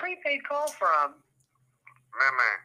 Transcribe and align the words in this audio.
prepaid 0.00 0.40
call 0.48 0.68
from 0.68 1.12
man. 2.16 2.58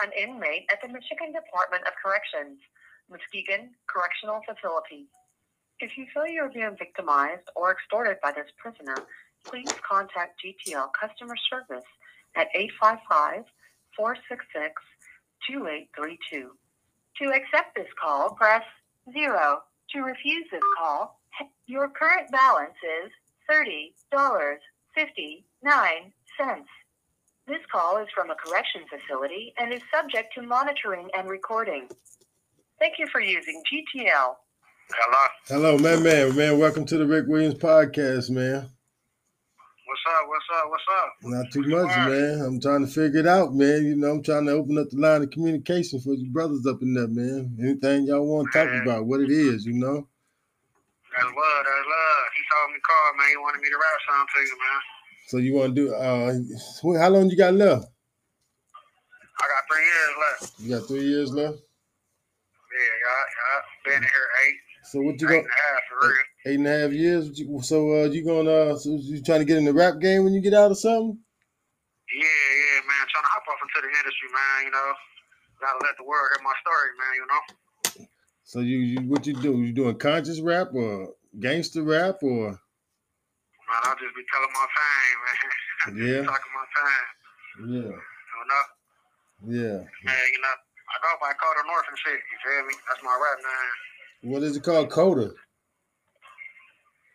an 0.00 0.10
inmate 0.16 0.64
at 0.72 0.80
the 0.80 0.88
Michigan 0.88 1.32
Department 1.32 1.84
of 1.86 1.92
Corrections, 2.02 2.58
Muskegon 3.10 3.70
Correctional 3.86 4.40
Facility. 4.48 5.06
If 5.80 5.98
you 5.98 6.06
feel 6.12 6.26
you 6.26 6.42
are 6.42 6.48
being 6.48 6.74
victimized 6.78 7.50
or 7.54 7.72
extorted 7.72 8.16
by 8.22 8.32
this 8.32 8.48
prisoner, 8.56 8.96
please 9.44 9.68
contact 9.86 10.40
GTL 10.40 10.88
Customer 10.98 11.36
Service 11.50 11.86
at 12.34 12.48
855 12.54 13.44
466 13.94 14.72
2832. 15.46 16.56
To 17.20 17.24
accept 17.28 17.74
this 17.76 17.92
call, 18.00 18.30
press 18.30 18.64
0. 19.12 19.60
To 19.92 20.00
refuse 20.00 20.46
this 20.50 20.64
call, 20.78 21.20
your 21.66 21.88
current 21.88 22.30
balance 22.30 22.78
is 23.04 23.12
$30.59. 24.98 26.64
This 27.46 27.58
call 27.70 27.98
is 27.98 28.08
from 28.14 28.30
a 28.30 28.34
correction 28.34 28.82
facility 28.90 29.54
and 29.58 29.72
is 29.72 29.80
subject 29.94 30.34
to 30.34 30.42
monitoring 30.42 31.08
and 31.16 31.28
recording. 31.28 31.88
Thank 32.80 32.94
you 32.98 33.06
for 33.06 33.20
using 33.20 33.62
GTL. 33.72 34.34
Hello. 34.90 35.28
Hello, 35.46 35.78
man, 35.78 36.02
man, 36.02 36.34
man. 36.34 36.58
Welcome 36.58 36.84
to 36.86 36.98
the 36.98 37.06
Rick 37.06 37.26
Williams 37.28 37.54
podcast, 37.54 38.30
man. 38.30 38.68
What's 39.86 40.02
up? 40.08 40.26
What's 40.26 40.44
up? 40.56 40.70
What's 40.70 40.84
up? 41.02 41.12
Not 41.22 41.52
too 41.52 41.62
much, 41.62 41.96
man. 42.08 42.40
I'm 42.44 42.60
trying 42.60 42.84
to 42.84 42.90
figure 42.90 43.20
it 43.20 43.26
out, 43.26 43.54
man. 43.54 43.84
You 43.86 43.96
know, 43.96 44.10
I'm 44.10 44.22
trying 44.22 44.46
to 44.46 44.52
open 44.52 44.78
up 44.78 44.90
the 44.90 44.96
line 44.98 45.22
of 45.22 45.30
communication 45.30 46.00
for 46.00 46.14
you 46.14 46.28
brothers 46.30 46.66
up 46.66 46.82
in 46.82 46.94
there, 46.94 47.08
man. 47.08 47.56
Anything 47.60 48.06
y'all 48.06 48.26
want 48.26 48.50
to 48.52 48.58
talk 48.58 48.82
about, 48.82 49.06
what 49.06 49.20
it 49.20 49.30
is, 49.30 49.64
you 49.64 49.74
know. 49.74 50.08
That's 51.16 51.24
love. 51.24 51.34
That's 51.34 51.86
love. 51.86 52.07
Told 52.58 52.74
me 52.74 52.80
man. 53.18 53.28
He 53.30 53.36
wanted 53.36 53.60
me 53.62 53.68
to 53.70 53.76
rap 53.78 53.98
something 54.08 54.26
to 54.34 54.40
you, 54.42 54.56
man. 54.58 54.80
So 55.28 55.36
you 55.38 55.54
want 55.54 55.76
to 55.76 55.80
do? 55.80 55.94
uh 55.94 56.98
How 56.98 57.08
long 57.10 57.30
you 57.30 57.36
got 57.36 57.54
left? 57.54 57.86
I 59.38 59.44
got 59.46 59.62
three 59.70 59.84
years 59.86 60.12
left. 60.18 60.52
You 60.58 60.68
got 60.74 60.88
three 60.88 61.04
years 61.06 61.30
left. 61.32 61.58
Yeah, 62.74 62.94
yeah, 63.04 63.22
yeah. 63.38 63.60
Been 63.84 64.02
in 64.02 64.08
here 64.10 64.28
eight, 64.46 64.58
So 64.84 65.00
what 65.02 65.20
you 65.20 65.28
eight 65.28 65.30
got? 65.30 65.38
and 65.38 65.46
a 65.46 65.62
half 65.62 65.82
for 65.88 66.08
real. 66.08 66.16
Eight 66.46 66.58
and 66.58 66.66
a 66.66 66.78
half 66.78 66.92
years. 66.92 67.38
You- 67.38 67.62
So 67.62 68.02
uh, 68.02 68.04
you 68.10 68.24
gonna? 68.24 68.50
Uh, 68.50 68.76
so 68.76 68.90
you 69.00 69.22
trying 69.22 69.40
to 69.40 69.44
get 69.44 69.58
in 69.58 69.64
the 69.64 69.72
rap 69.72 70.00
game 70.00 70.24
when 70.24 70.32
you 70.34 70.40
get 70.40 70.54
out 70.54 70.72
or 70.72 70.74
something? 70.74 71.18
Yeah, 72.10 72.24
yeah, 72.24 72.80
man. 72.88 73.06
Trying 73.12 73.22
to 73.22 73.30
hop 73.30 73.44
off 73.46 73.62
into 73.62 73.86
the 73.86 73.92
industry, 73.94 74.28
man. 74.34 74.64
You 74.66 74.70
know, 74.72 74.92
gotta 75.60 75.78
let 75.84 75.94
the 75.96 76.04
world 76.04 76.26
hear 76.34 76.42
my 76.42 76.56
story, 76.58 76.90
man. 76.98 77.14
You 77.14 77.26
know. 77.30 77.42
So 78.44 78.60
you, 78.60 78.78
you 78.78 79.00
what 79.08 79.26
you 79.26 79.34
do? 79.34 79.62
You 79.62 79.72
doing 79.72 79.96
conscious 79.98 80.40
rap 80.40 80.68
or 80.74 81.14
gangster 81.40 81.82
rap 81.82 82.22
or? 82.22 82.50
Man, 82.50 83.80
I'll 83.84 83.96
just 84.00 84.14
be 84.16 84.24
telling 84.32 84.52
my 84.54 84.66
pain, 84.66 85.14
man. 85.24 85.36
Yeah. 85.94 86.22
Talking 86.26 86.52
my 86.58 86.66
pain. 86.74 87.06
Yeah, 87.70 87.90
You 87.94 88.44
know. 88.50 88.64
yeah. 89.46 89.78
Man, 90.04 90.26
you 90.32 90.40
know. 90.42 90.56
I 90.88 90.96
go 91.04 91.10
by 91.20 91.32
Koda 91.36 91.62
North 91.68 91.84
and 91.88 91.98
shit. 92.00 92.16
You 92.16 92.36
feel 92.42 92.64
me? 92.66 92.74
That's 92.88 93.02
my 93.04 93.12
rap 93.12 93.38
name. 93.44 94.32
What 94.32 94.42
is 94.42 94.56
it 94.56 94.62
called? 94.64 94.90
Koda. 94.90 95.30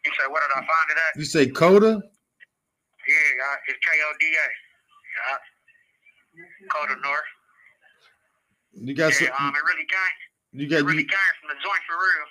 You 0.05 0.11
say, 0.13 0.27
where 0.29 0.41
did 0.45 0.53
I 0.53 0.61
find 0.61 0.87
it 0.93 0.97
at? 1.09 1.17
You 1.19 1.25
say 1.25 1.47
Koda? 1.49 1.97
Yeah, 1.97 3.55
it's 3.67 3.79
K 3.81 3.89
O 3.97 4.13
D 4.19 4.25
A. 4.29 4.47
Yeah. 5.17 5.37
Koda 6.69 6.95
North. 7.01 7.29
You 8.73 8.93
got 8.95 9.13
Yeah, 9.19 9.33
some, 9.33 9.47
um, 9.49 9.55
it 9.55 9.63
really 9.65 9.87
came. 9.89 10.17
you 10.53 10.65
It 10.67 10.69
got 10.69 10.83
really 10.85 11.03
you, 11.03 11.09
came 11.09 11.33
from 11.41 11.49
the 11.49 11.59
joint 11.61 11.83
for 11.89 11.97
real. 11.97 12.25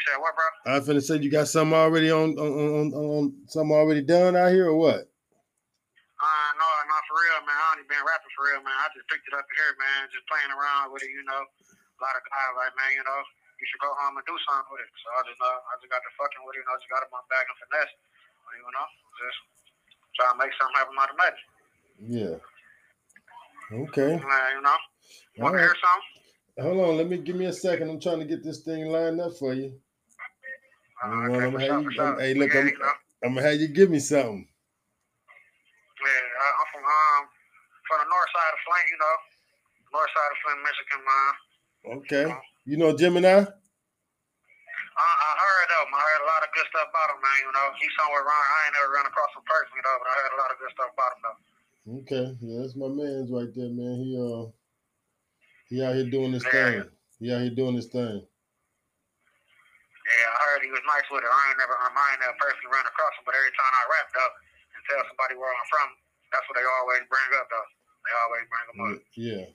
You 0.00 0.16
said 0.16 0.20
what, 0.24 0.32
bro? 0.32 0.48
I 0.64 0.80
finna 0.80 1.04
say 1.04 1.20
you 1.20 1.28
got 1.28 1.44
something 1.52 1.76
already 1.76 2.08
on 2.08 2.32
on, 2.40 2.52
on, 2.56 2.86
on 2.96 3.36
something 3.52 3.76
already 3.76 4.00
done 4.00 4.32
out 4.32 4.48
here 4.48 4.72
or 4.72 4.80
what? 4.80 5.04
Uh, 5.04 6.50
no, 6.56 6.68
not 6.88 7.04
for 7.04 7.20
real, 7.20 7.40
man. 7.44 7.52
I 7.52 7.76
only 7.76 7.84
been 7.84 8.00
rapping 8.00 8.32
for 8.32 8.48
real, 8.48 8.64
man. 8.64 8.72
I 8.80 8.88
just 8.96 9.04
picked 9.12 9.28
it 9.28 9.36
up 9.36 9.44
here, 9.52 9.76
man. 9.76 10.08
Just 10.08 10.24
playing 10.24 10.52
around 10.56 10.88
with 10.96 11.04
it, 11.04 11.12
you 11.12 11.20
know. 11.28 11.36
A 11.36 11.98
lot 12.00 12.16
of 12.16 12.24
guys 12.32 12.52
like, 12.56 12.72
man, 12.80 12.96
you 12.96 13.04
know, 13.04 13.20
you 13.60 13.64
should 13.68 13.84
go 13.84 13.92
home 13.92 14.16
and 14.16 14.24
do 14.24 14.36
something 14.48 14.72
with 14.72 14.84
it. 14.84 14.92
So 15.04 15.06
I 15.16 15.20
just, 15.28 15.36
uh, 15.36 15.68
I 15.68 15.72
just 15.84 15.92
got 15.92 16.00
to 16.00 16.12
fucking 16.16 16.44
with 16.48 16.56
it, 16.56 16.64
you 16.64 16.68
know. 16.68 16.80
Just 16.80 16.88
got 16.88 17.04
it 17.04 17.12
my 17.12 17.20
bag 17.28 17.44
and 17.44 17.58
finesse, 17.60 17.92
you 18.56 18.72
know. 18.72 18.88
Just 19.20 19.38
try 20.16 20.32
to 20.32 20.36
make 20.40 20.52
something 20.56 20.76
happen 20.80 20.96
out 20.96 21.12
of 21.12 21.18
magic, 21.20 21.44
Yeah. 22.08 22.36
Okay. 23.84 24.16
man. 24.16 24.48
You 24.56 24.64
know. 24.64 24.80
Want 25.44 25.56
to 25.56 25.60
right. 25.60 25.68
hear 25.68 25.76
something? 25.76 26.08
Hold 26.64 26.80
on. 26.88 26.96
Let 26.96 27.08
me 27.08 27.20
give 27.20 27.36
me 27.36 27.48
a 27.48 27.52
second. 27.52 27.88
I'm 27.92 28.00
trying 28.00 28.20
to 28.20 28.28
get 28.28 28.40
this 28.44 28.64
thing 28.64 28.88
lined 28.88 29.20
up 29.20 29.36
for 29.36 29.52
you. 29.52 29.76
I'm 31.02 31.30
sure, 31.60 31.92
for 31.92 32.02
I'm- 32.02 32.18
hey, 32.20 32.34
look, 32.34 32.52
yeah, 32.52 32.60
I'm- 32.60 32.68
you 32.68 32.78
know. 32.78 32.92
I'm 33.24 33.34
gonna 33.34 33.46
have 33.46 33.60
you 33.60 33.68
give 33.68 33.90
me 33.90 33.98
something. 34.00 34.48
Yeah, 36.00 36.06
I- 36.08 36.54
I'm 36.60 36.66
from 36.72 36.84
um 36.84 37.28
from 37.88 37.98
the 38.00 38.08
north 38.08 38.30
side 38.32 38.52
of 38.54 38.60
Flint, 38.64 38.86
you 38.88 38.98
know, 38.98 39.16
north 39.92 40.10
side 40.14 40.30
of 40.32 40.38
Flint, 40.44 40.60
Michigan, 40.62 41.02
man. 41.04 41.34
Okay. 42.00 42.26
You 42.64 42.76
know 42.76 42.96
Gemini? 42.96 43.44
I, 45.00 45.02
I 45.02 45.30
heard 45.40 45.70
of 45.80 45.88
him. 45.88 45.94
I 45.94 46.00
heard 46.00 46.22
a 46.22 46.28
lot 46.28 46.42
of 46.44 46.50
good 46.52 46.66
stuff 46.68 46.88
about 46.88 47.08
him, 47.16 47.20
man. 47.24 47.38
You 47.46 47.52
know, 47.52 47.66
he's 47.80 47.94
somewhere 47.98 48.20
around. 48.22 48.44
I 48.44 48.58
ain't 48.66 48.74
never 48.76 48.92
run 48.92 49.06
across 49.06 49.32
him 49.34 49.42
personally 49.48 49.80
though, 49.84 49.98
but 50.00 50.08
I 50.08 50.14
heard 50.20 50.34
a 50.36 50.40
lot 50.40 50.50
of 50.52 50.58
good 50.60 50.72
stuff 50.76 50.90
about 50.92 51.12
him 51.16 51.20
though. 51.24 51.38
Okay. 52.04 52.26
Yeah, 52.44 52.60
that's 52.60 52.76
my 52.76 52.88
man's 52.88 53.30
right 53.32 53.48
there, 53.54 53.70
man. 53.72 53.96
He 54.04 54.10
uh 54.16 54.44
he 55.68 55.82
out 55.82 55.94
here 55.96 56.08
doing 56.10 56.32
his 56.32 56.44
Yeah. 56.44 56.50
thing. 56.84 56.90
He 57.18 57.32
out 57.32 57.40
here 57.40 57.50
doing 57.54 57.74
his 57.76 57.86
thing. 57.88 58.26
Yeah, 60.70 60.78
I 60.78 60.86
heard 60.86 60.86
he 60.86 60.86
was 60.86 60.86
nice 60.86 61.06
with 61.10 61.24
it. 61.26 61.30
I 61.30 61.42
ain't 61.50 61.58
never, 61.58 61.74
I 61.74 61.88
ain't 62.14 62.22
never 62.22 62.38
personally 62.38 62.70
ran 62.70 62.86
across 62.86 63.14
him, 63.18 63.24
but 63.26 63.34
every 63.34 63.54
time 63.58 63.74
I 63.74 63.82
rapped 63.90 64.16
up 64.22 64.32
and 64.78 64.82
tell 64.86 65.02
somebody 65.10 65.34
where 65.34 65.50
I'm 65.50 65.68
from, 65.70 65.88
that's 66.30 66.46
what 66.46 66.56
they 66.58 66.66
always 66.66 67.02
bring 67.10 67.30
up 67.38 67.46
though. 67.50 67.68
They 68.06 68.14
always 68.22 68.44
bring 68.48 68.66
him 68.70 68.78
up. 68.86 68.98
Yeah. 69.18 69.46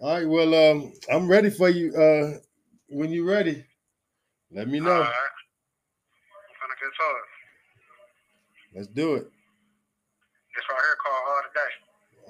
All 0.00 0.14
right, 0.14 0.28
well, 0.28 0.52
um, 0.54 0.92
I'm 1.10 1.26
ready 1.28 1.50
for 1.50 1.68
you. 1.68 1.90
Uh, 1.96 2.38
when 2.88 3.10
you're 3.10 3.26
ready, 3.26 3.64
let 4.52 4.68
me 4.68 4.80
know. 4.80 4.92
All 4.92 5.00
right. 5.00 5.34
I'm 6.48 6.54
finna 6.60 6.76
get 6.78 6.92
to 6.92 7.08
it. 7.18 7.28
Let's 8.76 8.88
do 8.88 9.14
it 9.16 9.26
This 10.54 10.64
right 10.70 10.84
here 10.84 10.98
called 11.00 11.24
All 11.26 11.42
the 11.42 11.52
Day. 11.56 11.72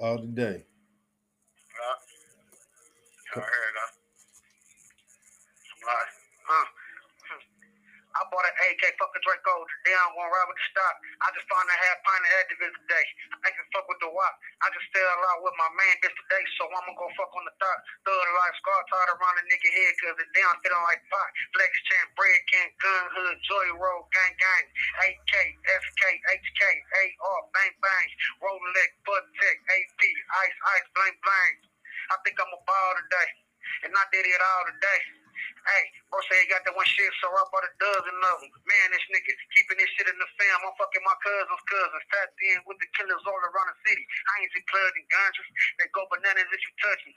all 0.01 0.17
the 0.23 0.31
day. 0.33 0.57
Yeah. 1.75 1.97
Yeah, 3.35 3.43
here 3.45 3.65
it 3.69 3.75
go. 3.77 3.85
I'm 5.69 5.83
like, 5.85 6.11
huh. 6.47 6.67
I 8.15 8.21
bought 8.97 9.13
an 9.13 9.21
AK 9.21 9.21
fucking 9.21 9.21
Draco. 9.21 9.53
Today 9.69 9.93
I'm 9.93 10.13
gonna 10.17 10.33
ride 10.33 10.49
with 10.49 10.57
the 10.57 10.67
stock. 10.73 10.95
I 11.21 11.27
just 11.37 11.45
found 11.45 11.69
a 11.69 11.77
half 11.77 11.97
pint 12.01 12.25
of 12.25 12.31
Actavis 12.41 12.73
today. 12.73 13.05
I 13.45 13.49
can 13.53 13.65
fuck 13.69 13.85
with 13.85 14.01
the 14.01 14.09
wop. 14.09 14.33
I 14.65 14.73
just 14.73 14.87
stay 14.89 15.03
out 15.03 15.41
with 15.45 15.55
my 15.61 15.69
man 15.77 15.95
this 16.01 16.15
today, 16.25 16.43
so 16.57 16.65
I'ma 16.65 16.93
go 16.97 17.05
fuck 17.13 17.29
on 17.37 17.45
the 17.45 17.53
thought. 17.61 17.79
Thug 18.07 18.17
life 18.17 18.55
scar 18.57 18.81
tied 18.89 19.09
around 19.13 19.35
the 19.37 19.45
nigga 19.45 19.69
head, 19.69 19.93
cause 20.01 20.17
it 20.17 20.31
down 20.33 20.57
feeling 20.65 20.85
like 20.89 21.01
pot. 21.13 21.29
Flex 21.53 21.71
champ, 21.85 22.07
bread 22.17 22.41
can, 22.49 22.67
gun 22.81 23.05
hood, 23.13 23.37
joy 23.45 23.67
roll, 23.77 24.09
gang 24.09 24.33
gang. 24.41 24.65
AK, 25.05 25.33
SK, 25.69 26.03
HK, 26.25 26.61
AR, 26.89 27.39
bang 27.53 27.73
bang. 27.77 28.09
Rolex, 28.41 28.89
butt 29.05 29.25
tech, 29.37 29.57
AP, 29.69 30.01
ice, 30.01 30.57
ice, 30.77 30.87
blank 30.97 31.15
blank. 31.21 31.55
I 32.09 32.15
think 32.25 32.41
I'm 32.41 32.49
a 32.49 32.61
ball 32.65 32.91
today. 33.05 33.29
And 33.85 33.93
I 33.93 34.03
did 34.09 34.25
it 34.25 34.41
all 34.41 34.63
today. 34.65 35.18
Hey, 35.69 35.85
bro 36.09 36.17
say 36.25 36.41
he 36.41 36.49
got 36.49 36.65
that 36.65 36.73
one 36.73 36.87
shit, 36.89 37.13
so 37.21 37.29
I 37.29 37.45
bought 37.53 37.67
a 37.67 37.73
dozen 37.77 38.17
of 38.17 38.37
them. 38.41 38.51
Man, 38.65 38.87
this 38.89 39.05
nigga 39.13 39.33
keeping 39.53 39.77
this 39.77 39.91
shit 39.93 40.09
in 40.09 40.17
the 40.17 40.29
fam. 40.41 40.65
I'm 40.65 40.73
fucking 40.81 41.05
my 41.05 41.17
cousin's 41.21 41.65
cousins. 41.69 42.05
Tapped 42.09 42.41
in 42.41 42.57
with 42.65 42.81
the 42.81 42.89
killers 42.97 43.21
all 43.29 43.37
around 43.37 43.69
the 43.69 43.77
city. 43.85 44.01
I 44.01 44.33
ain't 44.41 44.53
blood 44.65 44.93
and 44.97 45.07
guns. 45.13 45.37
They 45.77 45.87
go 45.93 46.09
bananas 46.09 46.49
if 46.49 46.61
you 46.65 46.73
touch 46.81 47.01
me. 47.05 47.13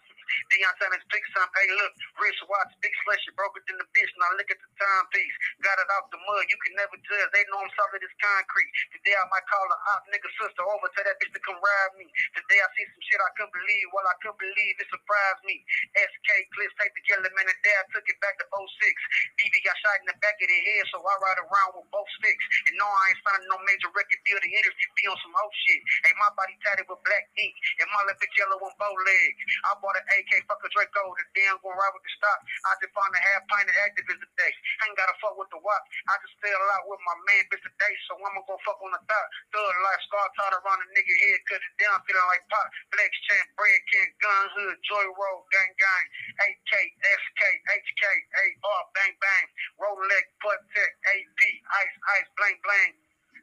Deion 0.52 0.74
Sanders, 0.80 1.04
big 1.12 1.24
some. 1.32 1.48
Hey, 1.56 1.68
look, 1.76 1.92
wrist 2.20 2.40
watch, 2.48 2.72
big 2.84 2.92
slushy, 3.04 3.32
broke 3.36 3.56
it 3.58 3.66
in 3.72 3.76
the 3.80 3.88
bitch. 3.96 4.12
Now 4.20 4.32
look 4.36 4.48
at 4.52 4.60
the 4.60 4.70
timepiece. 4.76 5.36
Got 5.64 5.80
it 5.80 5.88
out 5.96 6.08
the 6.12 6.20
mud. 6.20 6.44
You 6.48 6.58
can 6.64 6.74
never 6.76 6.96
judge. 7.00 7.30
They 7.32 7.44
know 7.52 7.60
I'm 7.64 7.72
solid 7.76 8.00
as 8.04 8.14
concrete. 8.20 8.70
Today 8.96 9.16
I 9.16 9.24
might 9.32 9.46
call 9.48 9.66
a 9.68 9.78
op 9.96 10.04
nigga 10.12 10.28
sister 10.40 10.64
over. 10.64 10.88
Tell 10.92 11.06
that 11.08 11.18
bitch 11.20 11.32
to 11.36 11.42
come 11.44 11.58
ride 11.60 11.94
me. 12.00 12.06
Today 12.36 12.60
I 12.60 12.68
see 12.76 12.86
some 12.92 13.04
shit 13.08 13.20
I 13.20 13.30
couldn't 13.38 13.54
believe. 13.56 13.86
Well, 13.94 14.06
I 14.08 14.16
couldn't 14.24 14.40
believe 14.40 14.74
it 14.80 14.88
surprised 14.92 15.42
me. 15.48 15.56
SK 15.96 16.28
clips 16.56 16.76
take 16.80 16.94
the 16.96 17.04
killer 17.08 17.32
man 17.36 17.48
and 17.48 17.60
dad 17.64 17.84
took 17.92 18.06
it 18.08 18.18
back 18.24 18.36
to 18.42 18.46
06. 18.50 19.38
BB 19.38 19.54
got 19.62 19.76
shot 19.78 20.02
in 20.02 20.10
the 20.10 20.18
back 20.18 20.36
of 20.42 20.48
the 20.50 20.58
head, 20.66 20.84
so 20.90 20.98
I 20.98 21.14
ride 21.22 21.40
around 21.46 21.70
with 21.78 21.86
both 21.94 22.10
sticks. 22.18 22.44
And 22.66 22.74
no, 22.74 22.86
I 22.86 23.14
ain't 23.14 23.20
signing 23.22 23.46
no 23.46 23.58
major 23.62 23.90
record 23.94 24.20
deal. 24.26 24.38
The 24.42 24.50
interview 24.50 24.88
be 24.98 25.06
on 25.06 25.18
some 25.22 25.34
hoe 25.34 25.54
shit. 25.66 25.80
Ain't 26.10 26.18
my 26.18 26.30
body 26.34 26.54
tatted 26.66 26.90
with 26.90 26.98
black 27.06 27.30
ink, 27.38 27.54
and 27.78 27.86
my 27.94 28.02
left 28.10 28.18
bitch 28.18 28.34
yellow 28.34 28.58
and 28.58 28.74
bow 28.78 28.90
legs. 28.90 29.40
I 29.66 29.78
bought 29.78 29.98
an 29.98 30.06
AK, 30.10 30.46
fuck 30.50 30.62
a 30.62 30.68
Draco. 30.74 31.02
The 31.14 31.24
damn 31.38 31.58
gonna 31.62 31.78
ride 31.78 31.94
with 31.94 32.04
the 32.06 32.12
stock. 32.18 32.38
I 32.66 32.70
just 32.82 32.94
found 32.94 33.12
a 33.14 33.20
half 33.22 33.42
pint 33.46 33.70
of 33.70 33.76
activism 33.86 34.26
today. 34.34 34.52
I 34.82 34.90
ain't 34.90 34.98
gotta 34.98 35.16
fuck 35.22 35.38
with 35.38 35.50
the 35.54 35.60
wop. 35.62 35.82
I 36.10 36.14
just 36.22 36.34
stay 36.42 36.50
a 36.50 36.62
lot 36.74 36.86
with 36.90 37.02
my 37.06 37.16
man 37.28 37.42
bitch 37.50 37.62
today, 37.62 37.94
so 38.08 38.18
I'ma 38.18 38.42
go 38.46 38.58
fuck 38.66 38.78
on 38.82 38.92
the 38.94 39.02
thought. 39.06 39.28
Thug 39.54 39.76
life 39.86 40.02
scar 40.08 40.26
tied 40.38 40.54
around 40.56 40.80
a 40.82 40.86
nigga 40.94 41.14
head, 41.26 41.40
cut 41.50 41.62
it 41.62 41.74
down, 41.78 41.98
feeling 42.06 42.28
like 42.30 42.44
pop. 42.50 42.66
Flex 42.94 43.10
champ, 43.28 43.46
bread 43.58 43.80
can, 43.90 44.08
gun 44.22 44.44
hood, 44.56 44.76
joy 44.86 45.06
roll, 45.14 45.46
gang 45.50 45.72
gang. 45.78 46.06
AK, 46.46 46.72
SK, 47.02 47.40
HK, 47.68 48.02
AR, 48.04 48.82
bang 48.94 49.14
bang. 49.18 49.46
Rolex, 49.78 50.24
butt 50.42 50.60
tech, 50.74 50.92
AP, 51.10 51.40
ice, 51.40 51.96
ice, 52.18 52.28
blank, 52.38 52.58
blank. 52.62 52.92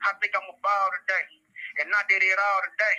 I 0.08 0.16
think 0.24 0.32
I'm 0.36 0.48
a 0.48 0.56
ball 0.64 0.88
today. 1.04 1.28
And 1.84 1.89
I 2.00 2.08
did 2.08 2.24
it 2.24 2.40
all 2.40 2.62
today. 2.64 2.98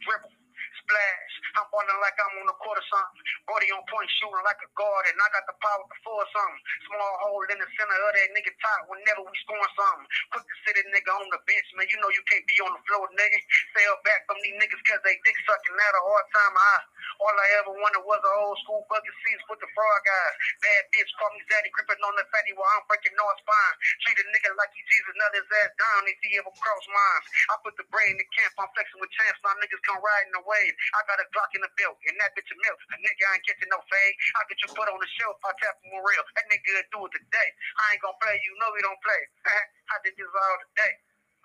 Dribble, 0.00 0.32
splash. 0.80 1.32
I'm 1.60 1.68
balling 1.68 2.00
like 2.00 2.16
I'm 2.16 2.40
on 2.40 2.48
the 2.48 2.56
or 2.56 2.80
something. 2.88 3.20
Body 3.44 3.68
on 3.76 3.84
point, 3.92 4.08
shooting 4.16 4.46
like 4.48 4.56
a 4.64 4.70
guard, 4.80 5.04
and 5.12 5.20
I 5.20 5.28
got 5.28 5.44
the 5.44 5.56
power 5.60 5.84
to 5.84 5.96
force 6.00 6.30
something. 6.32 6.62
Small 6.88 7.14
hole 7.28 7.44
in 7.52 7.60
the 7.60 7.68
center 7.76 7.98
of 8.00 8.12
that 8.16 8.28
nigga 8.32 8.52
top 8.64 8.88
whenever 8.88 9.28
we 9.28 9.34
scoring 9.44 9.74
something. 9.76 10.08
Put 10.32 10.44
the 10.48 10.56
city 10.64 10.80
nigga 10.88 11.12
on 11.20 11.28
the 11.28 11.40
bench, 11.44 11.68
man. 11.76 11.84
You 11.92 12.00
know 12.00 12.08
you 12.16 12.24
can't 12.32 12.46
be 12.48 12.56
on 12.64 12.72
the 12.72 12.82
floor, 12.88 13.04
nigga. 13.12 13.38
Sail 13.76 13.96
back 14.08 14.24
from 14.40 14.48
these 14.48 14.56
niggas 14.56 14.82
cause 14.88 15.02
they 15.04 15.20
dick 15.20 15.36
sucking. 15.44 15.76
Had 15.76 15.96
a 15.96 16.00
hard 16.00 16.26
time. 16.32 16.54
I, 16.56 16.76
all 17.20 17.36
I 17.36 17.48
ever 17.60 17.72
wanted 17.76 18.04
was 18.08 18.20
an 18.24 18.34
old 18.40 18.56
school 18.64 18.88
bucket 18.88 19.12
seats 19.20 19.44
with 19.52 19.60
the 19.60 19.68
frog 19.76 20.00
guys. 20.08 20.34
Bad 20.64 20.82
bitch 20.96 21.12
call 21.20 21.28
me 21.36 21.44
Zaddy, 21.44 21.68
gripping 21.76 22.00
on 22.00 22.16
the 22.16 22.24
fatty 22.32 22.56
while 22.56 22.68
I'm 22.72 22.84
breaking 22.88 23.12
North 23.20 23.36
spine. 23.44 23.76
Treat 24.04 24.16
a 24.16 24.24
nigga 24.32 24.56
like 24.56 24.72
he 24.72 24.80
Jesus, 24.88 25.12
nut 25.12 25.36
his 25.36 25.48
ass 25.60 25.72
down 25.76 26.08
if 26.08 26.16
he 26.24 26.40
ever 26.40 26.52
cross 26.56 26.84
mine. 26.88 27.22
I 27.52 27.54
put 27.60 27.76
the 27.76 27.84
brain 27.92 28.16
in 28.16 28.20
the 28.20 28.28
camp, 28.32 28.56
I'm 28.64 28.70
flexing 28.72 29.00
with 29.00 29.12
champs, 29.12 29.40
My 29.44 29.52
niggas 29.60 29.84
come 29.84 30.00
riding 30.00 30.32
the 30.32 30.44
wave. 30.48 30.74
I 30.96 31.00
got 31.04 31.20
a 31.20 31.26
Glock 31.36 31.52
in 31.52 31.60
the 31.60 31.72
belt, 31.76 32.00
and 32.08 32.16
that 32.24 32.32
bitch 32.32 32.48
a 32.48 32.56
milk. 32.56 32.78
A 32.80 32.96
nigga 32.96 33.22
I 33.28 33.36
ain't 33.36 33.44
getting 33.44 33.68
no 33.68 33.80
fade. 33.92 34.14
I 34.36 34.40
get 34.48 34.58
you 34.64 34.68
put 34.72 34.88
on 34.88 35.00
the 35.00 35.10
shelf, 35.20 35.36
I 35.44 35.52
tap 35.60 35.76
him 35.84 36.00
real. 36.00 36.24
That 36.36 36.48
nigga 36.48 36.88
do 36.88 37.04
it 37.04 37.12
today. 37.12 37.48
I 37.76 37.96
ain't 37.96 38.02
gonna 38.04 38.16
play, 38.20 38.36
you 38.40 38.52
know 38.56 38.70
he 38.72 38.80
don't 38.84 39.02
play. 39.04 39.22
I 39.92 39.96
did 40.00 40.16
this 40.16 40.32
all 40.32 40.56
today. 40.72 40.94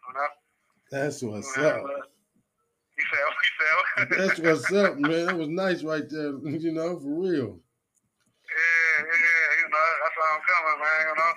You 0.07 0.12
know? 0.15 0.31
That's 0.92 1.19
what's 1.24 1.50
You 1.57 1.65
up. 1.65 2.14
You 2.97 3.06
feel, 3.12 3.30
you 3.44 3.51
feel? 3.59 4.27
That's 4.27 4.39
what's 4.39 4.74
up, 4.74 4.97
man. 5.00 5.25
That 5.27 5.38
was 5.38 5.50
nice 5.50 5.83
right 5.83 6.09
there. 6.09 6.33
You 6.45 6.71
know, 6.74 7.00
for 7.00 7.21
real. 7.21 7.59
Yeah, 8.47 9.03
yeah, 9.03 9.47
you 9.59 9.68
know, 9.69 9.88
that's 10.01 10.15
how 10.15 10.27
I'm 10.31 10.44
coming, 10.47 10.80
man, 10.80 11.01
you 11.07 11.15
know. 11.19 11.31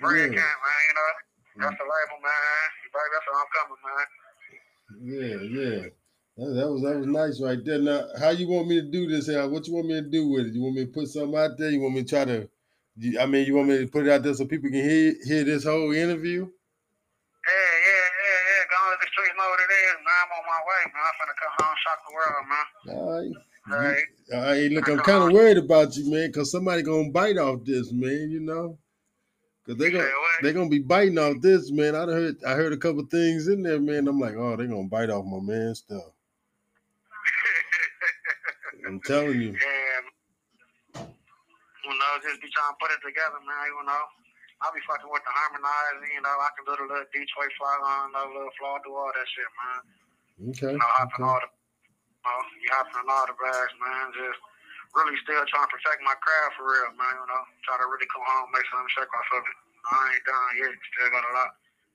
Bread 0.00 0.32
Yeah. 0.32 0.40
camp, 0.42 0.58
man, 0.66 0.82
you 0.88 0.94
know. 0.96 1.10
That's 1.68 1.78
the 1.78 1.84
label, 1.84 2.18
man. 2.22 2.66
Baby, 2.92 3.10
that's 3.12 3.26
how 3.28 3.36
I'm 3.40 3.50
coming, 3.56 3.80
man. 3.86 4.06
Yeah, 5.00 5.38
yeah. 5.60 5.82
That, 6.36 6.54
that 6.54 6.68
was 6.70 6.82
that 6.82 6.98
was 6.98 7.06
nice 7.06 7.40
right 7.40 7.64
there. 7.64 7.78
Now, 7.80 8.08
how 8.18 8.30
you 8.30 8.48
want 8.48 8.68
me 8.68 8.80
to 8.80 8.90
do 8.90 9.06
this? 9.08 9.28
What 9.28 9.66
you 9.66 9.74
want 9.74 9.86
me 9.88 9.94
to 9.94 10.02
do 10.02 10.28
with 10.28 10.46
it? 10.46 10.54
You 10.54 10.62
want 10.62 10.76
me 10.76 10.84
to 10.86 10.92
put 10.92 11.08
something 11.08 11.38
out 11.38 11.56
there? 11.58 11.70
You 11.70 11.80
want 11.80 11.94
me 11.94 12.02
to 12.04 12.08
try 12.08 12.24
to? 12.24 12.48
I 13.20 13.26
mean, 13.26 13.46
you 13.46 13.54
want 13.54 13.68
me 13.68 13.78
to 13.78 13.86
put 13.86 14.06
it 14.06 14.10
out 14.12 14.22
there 14.22 14.34
so 14.34 14.44
people 14.46 14.70
can 14.70 14.80
hear 14.82 15.14
hear 15.24 15.44
this 15.44 15.64
whole 15.64 15.92
interview? 15.92 16.42
Yeah, 17.46 17.52
yeah, 17.86 18.08
yeah, 18.20 18.40
yeah. 18.50 18.64
On 19.18 19.24
know 19.36 19.48
what 19.48 19.60
it 19.60 19.72
is, 19.72 19.96
man. 20.04 20.14
I'm 20.20 20.30
on 20.36 20.44
my 20.44 20.60
way, 20.68 20.82
man. 20.92 21.04
I'm 21.08 21.16
finna 21.16 21.32
come 21.40 21.54
home, 21.56 21.76
shock 21.80 21.98
the 22.04 22.12
world, 22.14 22.44
man. 22.52 22.66
All 22.92 23.08
right. 23.16 23.32
All 23.72 23.80
right. 23.80 24.04
All 24.34 24.42
right. 24.42 24.68
Look, 24.70 24.88
I'm 24.88 24.98
kind 24.98 25.24
of 25.24 25.32
worried 25.32 25.56
about 25.56 25.96
you, 25.96 26.10
man, 26.10 26.28
because 26.28 26.50
somebody 26.50 26.82
gonna 26.82 27.08
bite 27.10 27.38
off 27.38 27.64
this, 27.64 27.90
man. 27.92 28.30
You 28.30 28.40
know, 28.40 28.78
because 29.64 29.78
they 29.80 29.86
You 29.86 29.92
gonna 29.92 30.04
say 30.04 30.10
what? 30.10 30.42
they 30.42 30.52
gonna 30.52 30.68
be 30.68 30.80
biting 30.80 31.18
off 31.18 31.40
this, 31.40 31.70
man. 31.70 31.94
I 31.96 32.04
heard 32.04 32.44
I 32.44 32.54
heard 32.54 32.72
a 32.72 32.76
couple 32.76 33.04
things 33.06 33.48
in 33.48 33.62
there, 33.62 33.80
man. 33.80 34.06
I'm 34.06 34.20
like, 34.20 34.34
oh, 34.36 34.54
they 34.56 34.66
gonna 34.66 34.84
bite 34.84 35.08
off 35.10 35.24
my 35.24 35.40
man 35.40 35.74
stuff. 35.74 36.04
I'm 38.86 39.00
telling 39.00 39.40
you. 39.40 39.52
Yeah. 39.52 40.00
You 40.94 41.90
know, 41.90 42.18
just 42.22 42.40
be 42.42 42.48
trying 42.50 42.74
to 42.74 42.78
put 42.80 42.90
it 42.92 43.00
together, 43.00 43.40
man. 43.46 43.66
You 43.66 43.82
know, 43.86 44.04
I'll 44.66 44.74
be 44.74 44.82
fucking 44.82 45.06
with 45.06 45.22
the 45.22 45.30
harmonizing. 45.30 46.10
You 46.10 46.26
know, 46.26 46.34
I 46.42 46.50
can 46.58 46.66
do 46.66 46.74
the 46.74 46.90
little 46.90 47.06
Detroit 47.14 47.54
fly 47.54 47.70
on, 47.86 48.10
the 48.10 48.22
little 48.34 48.50
flaw, 48.58 48.82
do 48.82 48.98
all 48.98 49.14
that 49.14 49.28
shit, 49.30 49.46
man. 49.46 49.80
Okay. 50.50 50.74
You 50.74 50.82
know, 50.82 50.90
hopping 50.98 51.22
okay. 51.22 51.30
all 51.30 51.38
the, 51.38 51.46
you 51.46 52.26
know, 52.26 52.38
you 52.58 52.68
hopping 52.74 52.98
on 52.98 53.06
all 53.06 53.30
the 53.30 53.38
bags, 53.38 53.74
man. 53.78 54.10
Just 54.10 54.42
really 54.90 55.14
still 55.22 55.46
trying 55.46 55.70
to 55.70 55.72
protect 55.72 56.02
my 56.02 56.18
craft 56.18 56.58
for 56.58 56.66
real, 56.66 56.90
man. 56.98 57.14
You 57.14 57.30
know, 57.30 57.42
try 57.62 57.78
to 57.78 57.86
really 57.86 58.10
come 58.10 58.26
home, 58.26 58.50
make 58.50 58.66
something 58.66 58.90
check 58.90 59.06
off 59.06 59.30
of 59.38 59.46
it. 59.46 59.56
I 59.86 60.18
ain't 60.18 60.26
done 60.26 60.50
yet. 60.58 60.74
Still 60.74 61.14
got 61.14 61.22
a 61.22 61.30
lot. 61.30 61.50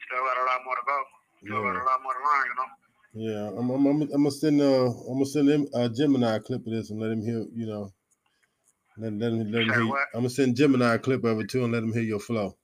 Still 0.07 0.23
got 0.23 0.39
a 0.39 0.45
lot 0.47 0.59
more 0.63 0.77
to 0.79 0.85
go. 0.87 0.99
Still 1.43 1.59
got 1.67 1.75
a 1.75 1.83
lot 1.83 1.99
more 1.99 2.15
to 2.15 2.23
learn. 2.23 2.45
You 2.47 2.55
know. 2.55 2.71
Yeah, 3.11 3.51
I'm, 3.59 3.67
I'm, 3.67 3.83
I'm, 3.83 4.01
I'm 4.07 4.23
gonna 4.23 4.31
send 4.31 4.63
uh, 4.63 4.87
I'm 4.87 5.19
gonna 5.19 5.27
send 5.27 5.51
him 5.51 5.67
a 5.75 5.91
Gemini 5.91 6.39
clip 6.39 6.63
of 6.63 6.71
this 6.71 6.89
and 6.95 7.03
let 7.03 7.11
him 7.11 7.19
hear, 7.19 7.43
you 7.51 7.67
know, 7.67 7.91
let, 8.97 9.11
let 9.19 9.35
him 9.35 9.51
let 9.51 9.67
him 9.67 9.73
hear. 9.73 10.07
I'm 10.15 10.23
gonna 10.23 10.29
send 10.29 10.55
Gemini 10.55 10.95
a 10.95 10.99
clip 10.99 11.23
of 11.25 11.39
it 11.41 11.49
too 11.49 11.63
and 11.65 11.73
let 11.73 11.83
him 11.83 11.91
hear 11.91 12.03
your 12.03 12.19
flow. 12.19 12.55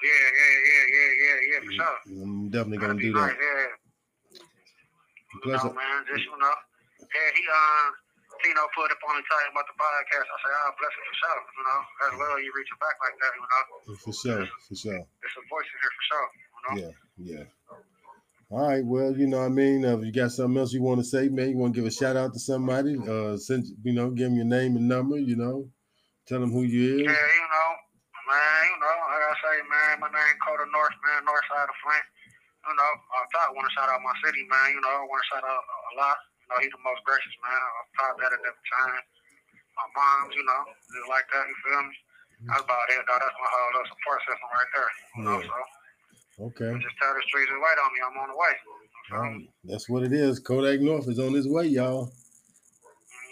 Yeah, 0.00 0.26
yeah, 0.40 0.56
yeah, 0.64 0.84
yeah, 0.90 1.10
yeah, 1.20 1.38
yeah, 1.50 1.60
for 1.60 1.72
sure. 1.76 1.98
I'm 2.24 2.48
definitely 2.48 2.78
That'd 2.80 2.96
gonna 2.96 3.04
do 3.04 3.12
nice, 3.12 3.32
that. 3.32 3.40
yeah. 3.40 4.40
Plus, 5.44 5.64
know, 5.64 5.72
man, 5.76 5.98
just 6.08 6.24
you 6.24 6.36
know. 6.36 6.56
Yeah, 7.00 7.28
he 7.36 7.42
uh 7.46 7.88
Tino 8.40 8.64
put 8.72 8.88
up 8.88 9.02
on 9.04 9.20
me 9.20 9.22
talking 9.28 9.52
about 9.52 9.68
the 9.68 9.76
podcast. 9.76 10.24
I 10.24 10.36
said, 10.40 10.54
oh, 10.56 10.70
bless 10.80 10.94
it 10.96 11.04
for 11.04 11.16
sure. 11.20 11.40
You 11.44 11.64
know, 11.68 11.80
as 12.08 12.12
well 12.16 12.36
you 12.40 12.50
reach 12.56 12.72
back 12.80 12.96
like 13.04 13.16
that, 13.20 13.32
you 13.36 13.44
know. 13.44 13.62
for 14.00 14.14
sure, 14.16 14.44
for 14.64 14.76
sure. 14.76 15.02
There's 15.20 15.36
a 15.36 15.44
voice 15.52 15.68
in 15.68 15.76
here 15.84 15.92
for 15.92 16.04
sure. 16.08 16.28
You 16.32 16.60
know? 16.64 16.74
Yeah, 16.80 16.92
yeah. 17.20 17.44
All 18.50 18.66
right, 18.66 18.84
well, 18.84 19.12
you 19.16 19.28
know, 19.28 19.38
what 19.38 19.46
I 19.46 19.48
mean, 19.50 19.84
uh, 19.84 19.96
if 19.98 20.04
you 20.04 20.12
got 20.12 20.32
something 20.32 20.58
else 20.58 20.72
you 20.72 20.82
want 20.82 20.98
to 20.98 21.04
say, 21.04 21.28
man, 21.28 21.50
you 21.50 21.56
want 21.56 21.72
to 21.74 21.80
give 21.80 21.86
a 21.86 21.90
shout 21.92 22.16
out 22.16 22.32
to 22.32 22.40
somebody, 22.40 22.98
uh, 22.98 23.36
send, 23.36 23.64
you 23.84 23.92
know, 23.92 24.10
give 24.10 24.26
them 24.26 24.34
your 24.34 24.44
name 24.44 24.74
and 24.74 24.88
number, 24.88 25.18
you 25.18 25.36
know, 25.36 25.68
tell 26.26 26.40
them 26.40 26.50
who 26.50 26.62
you 26.62 26.96
is. 26.96 27.00
Yeah, 27.02 27.12
you 27.12 27.46
know, 27.46 27.68
man, 28.30 28.62
you 28.70 28.78
know, 28.78 28.96
like 29.10 29.24
I 29.26 29.34
say, 29.42 29.56
man, 29.66 29.92
my 29.98 30.10
name 30.14 30.36
Koda 30.46 30.66
North, 30.70 30.94
man, 31.02 31.26
north 31.26 31.46
side 31.50 31.66
of 31.66 31.78
Flint. 31.82 32.06
You 32.62 32.74
know, 32.76 32.92
I 33.16 33.20
thought 33.34 33.50
I 33.50 33.52
want 33.56 33.66
to 33.66 33.74
shout 33.74 33.88
out 33.90 34.04
my 34.04 34.14
city, 34.22 34.44
man. 34.46 34.68
You 34.76 34.80
know, 34.84 34.94
I 35.02 35.04
want 35.08 35.18
to 35.18 35.28
shout 35.32 35.44
out 35.44 35.64
a 35.64 35.92
lot. 35.98 36.18
You 36.38 36.46
know, 36.52 36.58
he's 36.62 36.74
the 36.76 36.82
most 36.84 37.00
gracious, 37.08 37.34
man. 37.42 37.56
I 37.56 37.82
thought 37.98 38.14
that 38.20 38.30
at 38.36 38.40
every 38.44 38.66
time. 38.68 39.02
My 39.80 39.86
moms, 39.96 40.36
you 40.36 40.44
know, 40.44 40.62
just 40.92 41.08
like 41.08 41.24
that, 41.32 41.44
you 41.48 41.56
feel 41.64 41.80
me? 41.88 41.94
That's 42.52 42.60
about 42.60 42.84
it, 42.92 43.00
though. 43.08 43.16
That's 43.16 43.38
my 43.40 43.48
whole 43.48 43.70
little 43.72 43.88
support 43.96 44.20
system 44.28 44.48
right 44.52 44.70
there. 44.76 44.90
You 45.16 45.22
know, 45.24 45.38
Yeah. 45.40 45.48
so 45.48 45.58
Okay, 46.52 46.72
just 46.80 46.96
tell 47.00 47.12
the 47.16 47.22
streets 47.28 47.48
to 47.52 47.56
wait 47.56 47.78
on 47.80 47.90
me. 47.92 48.00
I'm 48.04 48.16
on 48.16 48.28
the 48.28 48.36
way. 48.36 48.52
You 49.10 49.16
um, 49.16 49.48
that's 49.64 49.88
what 49.88 50.02
it 50.04 50.12
is. 50.12 50.38
Kodak 50.40 50.80
North 50.80 51.08
is 51.08 51.18
on 51.18 51.32
his 51.34 51.48
way, 51.48 51.66
y'all. 51.66 52.12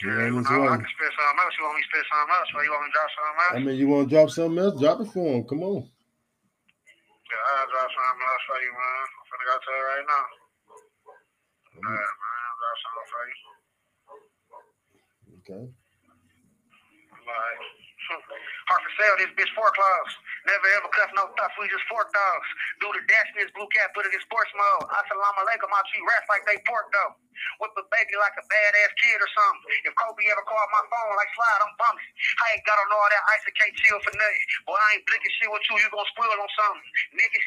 Yeah, 0.03 0.11
Yeah, 0.15 0.27
you 0.31 0.35
that's 0.39 0.51
know, 0.51 0.63
I 0.71 0.77
can 0.79 0.91
spit 0.95 1.13
something 1.17 1.41
else. 1.43 1.55
You 1.59 1.65
want 1.67 1.77
me 1.79 1.83
to 1.83 1.91
spit 1.91 2.07
something 2.09 2.35
else? 2.37 2.51
Or 2.55 2.63
you 2.65 2.73
want 2.73 2.83
me 2.85 2.91
to 2.91 2.97
drop 2.99 3.11
something 3.17 3.41
else? 3.43 3.55
I 3.55 3.59
mean, 3.67 3.77
you 3.79 3.89
want 3.89 4.03
to 4.09 4.15
drop 4.15 4.29
something 4.31 4.59
else? 4.63 4.77
Drop 4.81 5.01
it 5.03 5.11
for 5.13 5.27
him. 5.27 5.45
Come 5.45 5.63
on. 5.65 5.83
yeah, 7.31 7.45
I'll 7.59 7.71
drop 7.73 7.91
something 7.91 8.27
else 8.29 8.45
for 8.49 8.59
you, 8.63 8.73
man. 8.75 9.05
I'm 9.09 9.27
finna 9.29 9.47
go 9.49 9.57
to 9.59 9.73
it 9.75 9.85
right 9.91 10.07
now. 10.07 10.27
Mm-hmm. 11.77 11.95
Yeah, 11.99 12.13
man, 12.21 12.39
I'll 12.47 12.59
drop 12.63 12.79
something 12.83 13.09
for 13.13 13.23
you. 13.29 13.39
Okay. 15.41 15.65
Like, 17.27 17.61
hard 18.09 18.83
for 18.83 18.93
sale, 18.97 19.17
this 19.21 19.33
bitch 19.37 19.53
four 19.53 19.69
claws. 19.75 20.13
Never 20.49 20.69
ever 20.81 20.89
cuff 20.97 21.13
no 21.13 21.29
stuff, 21.37 21.53
we 21.61 21.69
just 21.69 21.85
fork 21.91 22.09
dogs. 22.11 22.49
Do 22.81 22.89
the 22.97 23.03
dash 23.09 23.29
in 23.37 23.45
this 23.45 23.53
blue 23.53 23.69
cat, 23.75 23.93
put 23.93 24.09
it 24.09 24.15
in 24.15 24.23
sports 24.25 24.51
mode. 24.57 24.89
Assalamu 24.89 25.39
alaikum, 25.45 25.69
I 25.73 25.81
treat 25.93 26.05
rats 26.09 26.27
like 26.33 26.45
they 26.49 26.59
pork 26.65 26.89
though. 26.95 27.13
Whip 27.63 27.71
a 27.79 27.85
baby 27.95 28.19
like 28.19 28.35
a 28.35 28.45
badass 28.51 28.93
kid 28.99 29.19
or 29.23 29.31
something. 29.31 29.71
If 29.87 29.95
Kobe 29.95 30.27
ever 30.27 30.43
called 30.43 30.71
my 30.75 30.83
phone 30.91 31.15
like 31.15 31.31
slide, 31.39 31.61
I'm 31.63 31.75
bummy. 31.79 32.07
I 32.43 32.47
ain't 32.59 32.67
got 32.67 32.81
on 32.83 32.91
all 32.91 33.09
that 33.09 33.25
ice, 33.31 33.45
I 33.47 33.53
can't 33.55 33.75
chill 33.79 33.99
for 34.03 34.11
nothing. 34.11 34.45
Boy, 34.67 34.75
I 34.75 34.89
ain't 34.99 35.05
blinking 35.07 35.35
shit 35.39 35.51
with 35.53 35.65
you, 35.71 35.79
you 35.79 35.89
gon' 35.93 36.09
spoil 36.17 36.35
on 36.35 36.51
something. 36.59 36.91
Niggas, 37.15 37.47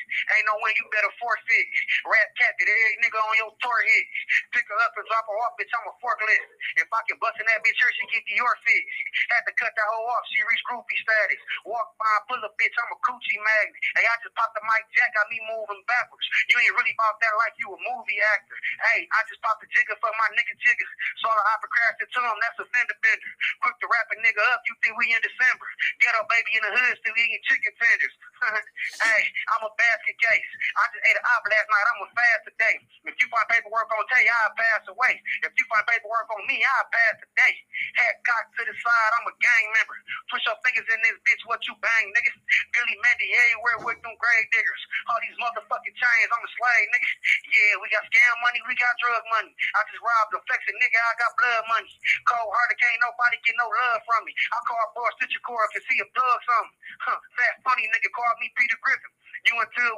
way 0.59 0.71
you 0.75 0.85
better 0.91 1.11
forfeit. 1.21 1.67
Rat 2.07 2.29
cat, 2.35 2.53
did 2.59 2.67
every 2.67 2.97
nigga 3.05 3.19
on 3.19 3.35
your 3.39 3.51
tour 3.63 3.79
hit. 3.87 4.05
Pick 4.51 4.65
her 4.67 4.79
up 4.83 4.93
and 4.97 5.05
drop 5.07 5.25
her 5.27 5.37
off, 5.47 5.55
bitch, 5.55 5.71
I'm 5.71 5.87
a 5.87 5.95
forklift. 6.03 6.47
If 6.81 6.89
I 6.91 7.01
can 7.07 7.17
bust 7.23 7.39
in 7.39 7.47
that 7.47 7.63
bitch 7.63 7.77
here, 7.79 7.91
she 7.95 8.03
get 8.11 8.23
to 8.25 8.35
your 8.35 8.53
fix. 8.67 8.83
Had 9.31 9.43
to 9.47 9.53
cut 9.55 9.71
that 9.71 9.87
hoe 9.87 10.07
off, 10.11 10.25
she 10.31 10.43
reached 10.43 10.65
groupie 10.67 10.99
status. 10.99 11.41
Walk 11.67 11.95
by, 11.95 12.15
pull 12.27 12.41
a 12.43 12.51
bitch, 12.59 12.75
I'm 12.75 12.91
a 12.91 12.99
coochie 13.07 13.39
magnet. 13.39 13.81
Hey, 13.95 14.05
I 14.07 14.15
just 14.23 14.35
popped 14.35 14.55
the 14.57 14.63
mic 14.65 14.83
jack, 14.95 15.13
got 15.15 15.27
me 15.31 15.39
moving 15.47 15.81
backwards. 15.87 16.27
You 16.51 16.59
ain't 16.59 16.75
really 16.75 16.93
about 16.95 17.17
that 17.23 17.33
like 17.39 17.55
you 17.59 17.67
a 17.71 17.79
movie 17.79 18.19
actor. 18.33 18.57
Hey, 18.91 19.07
I 19.07 19.19
just 19.31 19.41
popped 19.45 19.63
the 19.63 19.69
jigger 19.71 19.95
for 19.99 20.11
my 20.15 20.29
nigga 20.35 20.55
jiggers. 20.59 20.91
Saw 21.23 21.31
the 21.31 21.43
hypercrafted 21.47 22.07
to 22.11 22.19
him, 22.21 22.37
that's 22.41 22.59
a 22.61 22.67
fender 22.71 22.97
bender. 22.99 23.31
Quick 23.63 23.77
to 23.81 23.87
wrap 23.87 24.07
a 24.11 24.17
nigga 24.19 24.43
up, 24.55 24.61
you 24.67 24.73
think 24.83 24.95
we 24.97 25.11
in 25.13 25.21
December. 25.23 25.67
Ghetto 26.01 26.23
baby 26.27 26.51
in 26.57 26.63
the 26.65 26.71
hood, 26.75 26.95
still 26.99 27.15
eating 27.17 27.43
chicken 27.47 27.73
tenders. 27.77 28.15
hey, 29.05 29.21
I'm 29.53 29.63
a 29.67 29.71
basket 29.77 30.15
I 30.43 30.83
just 30.93 31.03
ate 31.07 31.17
an 31.19 31.25
op 31.25 31.43
last 31.47 31.67
night, 31.69 31.85
I'm 31.87 32.01
a 32.03 32.09
fast 32.13 32.41
today. 32.49 32.75
If 33.07 33.15
you 33.21 33.27
find 33.31 33.47
paperwork 33.47 33.89
on 33.93 34.05
Tay, 34.11 34.25
I'll 34.27 34.55
pass 34.57 34.83
away. 34.89 35.19
If 35.45 35.53
you 35.55 35.65
find 35.69 35.85
paperwork 35.87 36.27
on 36.33 36.43
me, 36.49 36.61
I'll 36.65 36.89
pass 36.91 37.15
today. 37.21 37.53
Head 38.01 38.15
cocked 38.27 38.51
to 38.59 38.63
the 38.67 38.75
side, 38.75 39.11
I'm 39.21 39.27
a 39.29 39.35
gang 39.39 39.65
member. 39.77 39.97
Push 40.33 40.43
your 40.49 40.57
fingers 40.65 40.87
in 40.91 40.99
this 41.05 41.17
bitch, 41.23 41.43
what 41.47 41.61
you 41.69 41.75
bang, 41.79 42.05
niggas. 42.11 42.37
Billy 42.75 42.95
Mendy 43.05 43.27
everywhere 43.31 43.79
with 43.87 43.99
them 44.03 44.15
grave 44.17 44.47
diggers. 44.51 44.83
All 45.13 45.19
these 45.23 45.37
motherfucking 45.39 45.95
chains, 45.95 46.29
I'm 46.33 46.43
a 46.43 46.51
slave, 46.57 46.87
niggas. 46.91 47.13
Yeah, 47.53 47.73
we 47.79 47.87
got 47.93 48.03
scam 48.09 48.35
money, 48.43 48.59
we 48.65 48.75
got 48.75 48.93
drug 48.99 49.23
money. 49.31 49.53
I 49.77 49.79
just 49.93 50.01
robbed 50.01 50.35
a 50.35 50.39
flexing 50.49 50.77
nigga, 50.81 50.99
I 50.99 51.13
got 51.21 51.31
blood 51.37 51.65
money. 51.69 51.91
Cold 52.27 52.49
hearted, 52.51 52.77
can't 52.81 52.99
nobody 53.05 53.37
get 53.45 53.55
no 53.61 53.67
love 53.69 54.01
from 54.09 54.25
me. 54.25 54.33
I 54.51 54.57
call 54.65 54.85
boy 54.97 55.09
stitch 55.19 55.33
your 55.37 55.43
core 55.45 55.67
you 55.75 55.81
see 55.85 55.99
a 56.01 56.07
plug 56.11 56.39
something. 56.45 56.77
Huh, 57.05 57.19
fat 57.37 57.61
funny 57.63 57.85
nigga 57.89 58.09
called. 58.11 58.40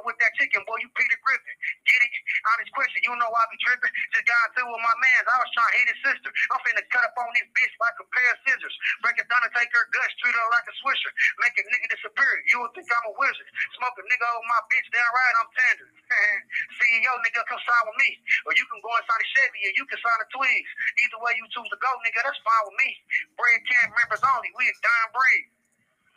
With 0.04 0.16
that 0.20 0.32
chicken, 0.40 0.64
boy, 0.64 0.80
you 0.80 0.88
Peter 0.96 1.18
Griffin. 1.20 1.56
Get 1.84 2.00
it? 2.00 2.12
Honest 2.54 2.72
question, 2.72 3.00
you 3.04 3.12
know 3.16 3.28
I 3.28 3.44
be 3.52 3.58
tripping. 3.60 3.92
Just 4.16 4.24
got 4.24 4.40
into 4.52 4.64
it 4.64 4.70
with 4.72 4.84
my 4.84 4.96
mans. 4.96 5.26
I 5.28 5.36
was 5.40 5.50
trying 5.52 5.72
to 5.72 5.78
hit 5.80 5.88
his 5.92 6.00
sister. 6.00 6.30
I'm 6.52 6.60
finna 6.64 6.84
cut 6.88 7.04
up 7.04 7.16
on 7.20 7.28
this 7.36 7.48
bitch 7.52 7.74
like 7.80 7.96
a 8.00 8.06
pair 8.08 8.30
of 8.32 8.38
scissors. 8.48 8.74
Break 9.04 9.20
it 9.20 9.28
down 9.28 9.44
and 9.44 9.52
take 9.52 9.68
her 9.72 9.84
guts, 9.92 10.14
treat 10.20 10.32
her 10.32 10.48
like 10.52 10.66
a 10.68 10.74
swisher. 10.80 11.12
Make 11.44 11.56
a 11.60 11.64
nigga 11.68 11.88
disappear. 11.92 12.32
You 12.52 12.64
would 12.64 12.72
think 12.72 12.88
I'm 12.88 13.12
a 13.12 13.14
wizard. 13.18 13.48
Smoke 13.76 13.96
a 14.00 14.04
nigga 14.08 14.24
over 14.24 14.46
my 14.48 14.60
bitch, 14.72 14.88
damn 14.94 15.12
right, 15.12 15.34
I'm 15.40 15.50
tender. 15.52 15.88
See, 16.80 16.92
yo, 17.04 17.12
nigga, 17.24 17.40
come 17.44 17.60
sign 17.60 17.84
with 17.88 17.98
me. 18.00 18.10
Or 18.48 18.52
you 18.56 18.64
can 18.68 18.80
go 18.80 18.90
and 18.92 19.04
sign 19.04 19.20
a 19.20 19.28
Chevy, 19.36 19.60
or 19.68 19.74
you 19.76 19.84
can 19.84 19.98
sign 20.00 20.18
a 20.20 20.26
Twigs. 20.32 20.70
Either 21.04 21.18
way 21.20 21.32
you 21.36 21.44
choose 21.52 21.68
to 21.68 21.78
go, 21.78 21.90
nigga, 22.04 22.20
that's 22.24 22.40
fine 22.40 22.64
with 22.68 22.76
me. 22.80 22.90
Bread 23.36 23.60
camp 23.68 23.92
members 23.96 24.22
only. 24.24 24.50
We 24.56 24.64
a 24.68 24.74
dime 24.80 25.10
breed. 25.12 25.44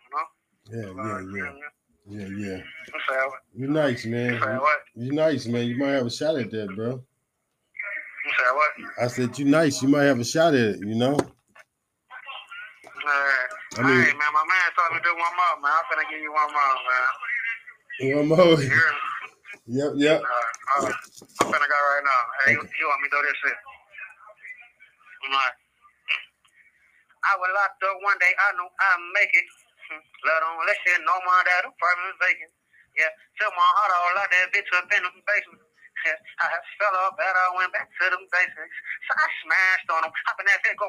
You 0.07 0.09
know? 0.13 0.27
Yeah, 0.67 0.91
yeah, 0.91 1.19
yeah, 1.23 1.51
yeah, 1.63 1.73
yeah. 2.09 2.61
I'm 2.93 3.31
You're 3.55 3.69
nice, 3.69 4.05
man. 4.05 4.39
what? 4.39 4.79
You're 4.95 5.13
nice, 5.13 5.45
man. 5.45 5.67
You 5.67 5.77
might 5.77 5.91
have 5.91 6.05
a 6.05 6.09
shot 6.09 6.37
at 6.37 6.51
that, 6.51 6.75
bro. 6.75 7.03
I 9.01 9.07
said 9.07 9.37
you're 9.37 9.47
nice. 9.47 9.81
You 9.81 9.87
might 9.89 10.03
have 10.03 10.19
a 10.19 10.25
shot 10.25 10.53
at 10.53 10.75
it. 10.75 10.79
You 10.79 10.95
know. 10.95 11.17
I 13.77 13.83
mean- 13.83 14.01
hey, 14.01 14.11
man, 14.13 14.31
my 14.33 14.43
man 14.47 14.67
told 14.75 14.91
me 14.93 14.97
to 14.99 15.03
do 15.03 15.13
one 15.13 15.35
more, 15.37 15.55
man. 15.61 15.71
I'm 15.71 15.85
gonna 15.89 16.09
give 16.09 16.21
you 16.21 16.33
one 16.33 16.51
more, 16.51 16.75
man. 16.87 17.07
One 18.17 18.27
more. 18.27 18.61
You? 18.61 18.81
Yep, 19.67 19.91
yep. 19.99 20.21
Uh, 20.23 20.85
uh, 20.87 20.91
I'm 21.43 21.47
finna 21.51 21.67
go 21.67 21.77
right 21.91 22.03
now. 22.07 22.21
Hey, 22.45 22.51
you, 22.55 22.63
you 22.63 22.85
want 22.87 23.01
me 23.03 23.09
to 23.11 23.15
do 23.19 23.21
this 23.27 23.35
shit? 23.43 23.57
I'm 25.27 25.33
like, 25.35 25.55
I 27.27 27.31
was 27.35 27.51
locked 27.51 27.83
up 27.83 27.97
one 28.01 28.17
day. 28.23 28.31
I 28.31 28.55
knew 28.55 28.63
I'd 28.63 29.03
make 29.13 29.31
it. 29.35 29.43
Hmm. 29.87 30.03
Let 30.27 30.43
on, 30.43 30.55
let's 30.67 30.79
shit, 30.83 30.99
no 31.03 31.15
more 31.23 31.43
that 31.47 31.63
apartment 31.67 32.15
vacant. 32.19 32.53
Yeah, 32.99 33.11
took 33.39 33.53
my 33.55 33.69
heart 33.79 33.91
all 33.95 34.15
out 34.23 34.31
that 34.31 34.51
bitch 34.51 34.69
up 34.75 34.89
in 34.91 35.03
the 35.03 35.11
basement. 35.23 35.63
Yeah, 36.05 36.13
I 36.43 36.61
fell 36.77 36.93
off 37.07 37.17
bad, 37.17 37.33
I 37.33 37.57
went 37.57 37.73
back 37.73 37.89
to 37.89 38.05
them 38.13 38.21
basics. 38.29 38.77
So 39.09 39.11
I 39.17 39.25
smashed 39.41 39.89
on 39.89 40.01
them, 40.05 40.13
hopping 40.29 40.45
that 40.45 40.61
shit, 40.61 40.77
go, 40.81 40.85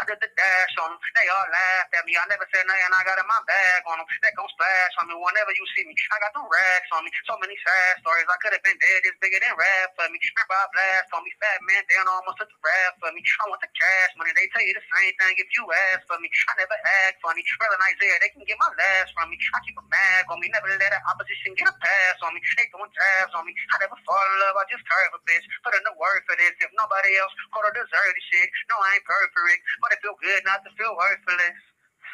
I 0.00 0.02
did 0.08 0.16
the 0.22 0.30
dash 0.32 0.74
on 0.80 0.96
them. 0.96 1.00
They 1.12 1.28
all 1.28 1.48
laughed 1.50 1.92
at 1.92 2.04
me, 2.08 2.16
I 2.16 2.24
never 2.30 2.46
said 2.48 2.64
nothing, 2.64 2.94
I 2.94 3.02
got 3.04 3.20
in 3.20 3.28
my 3.28 3.42
bag 3.44 3.84
on 3.90 4.00
them. 4.00 4.08
They 4.24 4.32
gon' 4.32 4.48
splash 4.54 4.94
on 5.02 5.12
me 5.12 5.16
whenever 5.18 5.52
you 5.52 5.66
see 5.76 5.84
me. 5.84 5.92
I 5.92 6.16
got 6.22 6.32
them 6.32 6.46
rags 6.46 6.90
on 6.94 7.02
me, 7.04 7.10
so 7.26 7.34
many 7.42 7.58
sad 7.60 8.00
stories. 8.00 8.28
I 8.30 8.38
could 8.40 8.54
have 8.56 8.64
been 8.64 8.78
dead, 8.78 9.00
it's 9.04 9.18
bigger 9.20 9.42
than 9.42 9.52
rap 9.58 9.92
for 9.98 10.08
me. 10.08 10.16
Remember 10.16 10.56
I 10.56 10.66
blast 10.72 11.10
on 11.12 11.20
me, 11.26 11.32
fat 11.42 11.60
man 11.66 11.82
down 11.90 12.06
almost 12.08 12.38
took 12.38 12.48
the 12.48 12.60
rap 12.62 12.96
for 13.02 13.10
me. 13.12 13.20
I 13.20 13.44
want 13.50 13.60
the 13.60 13.68
cash 13.74 14.12
money, 14.16 14.32
they 14.32 14.46
tell 14.54 14.64
you 14.64 14.72
the 14.72 14.86
same 14.88 15.12
thing 15.20 15.34
if 15.36 15.48
you 15.52 15.64
ask 15.92 16.06
for 16.06 16.16
me. 16.22 16.30
I 16.48 16.52
never 16.62 16.78
act 17.04 17.18
funny, 17.20 17.42
rather 17.58 17.76
Isaiah, 17.90 18.18
they 18.22 18.30
can 18.30 18.46
get 18.46 18.56
my 18.62 18.70
last 18.70 19.10
from 19.10 19.28
me. 19.28 19.36
I 19.52 19.58
keep 19.66 19.74
a 19.76 19.84
mag 19.90 20.30
on 20.30 20.38
me, 20.38 20.48
never 20.54 20.70
let 20.70 20.80
the 20.80 21.00
opposition 21.10 21.58
get 21.58 21.66
a 21.68 21.74
pass 21.76 22.16
on 22.22 22.32
me. 22.32 22.40
They 22.54 22.66
throwing 22.70 22.92
tabs 22.94 23.34
on 23.34 23.42
me, 23.42 23.52
I 23.74 23.82
never 23.82 23.98
fall 24.06 24.26
in 24.30 24.36
love, 24.38 24.45
I 24.54 24.64
just 24.70 24.86
curve 24.86 25.18
a 25.18 25.20
bitch. 25.26 25.42
Put 25.66 25.74
in 25.74 25.82
the 25.82 25.96
word 25.98 26.22
for 26.30 26.38
this, 26.38 26.54
if 26.62 26.70
nobody 26.78 27.18
else 27.18 27.34
could 27.50 27.66
have 27.66 27.74
deserved 27.74 28.14
this 28.14 28.26
shit. 28.30 28.48
No, 28.70 28.78
I 28.78 29.00
ain't 29.00 29.06
perfect, 29.08 29.62
but 29.82 29.90
it 29.90 29.98
feel 30.04 30.18
good 30.22 30.42
not 30.46 30.62
to 30.62 30.70
feel 30.78 30.94
worthless. 30.94 31.58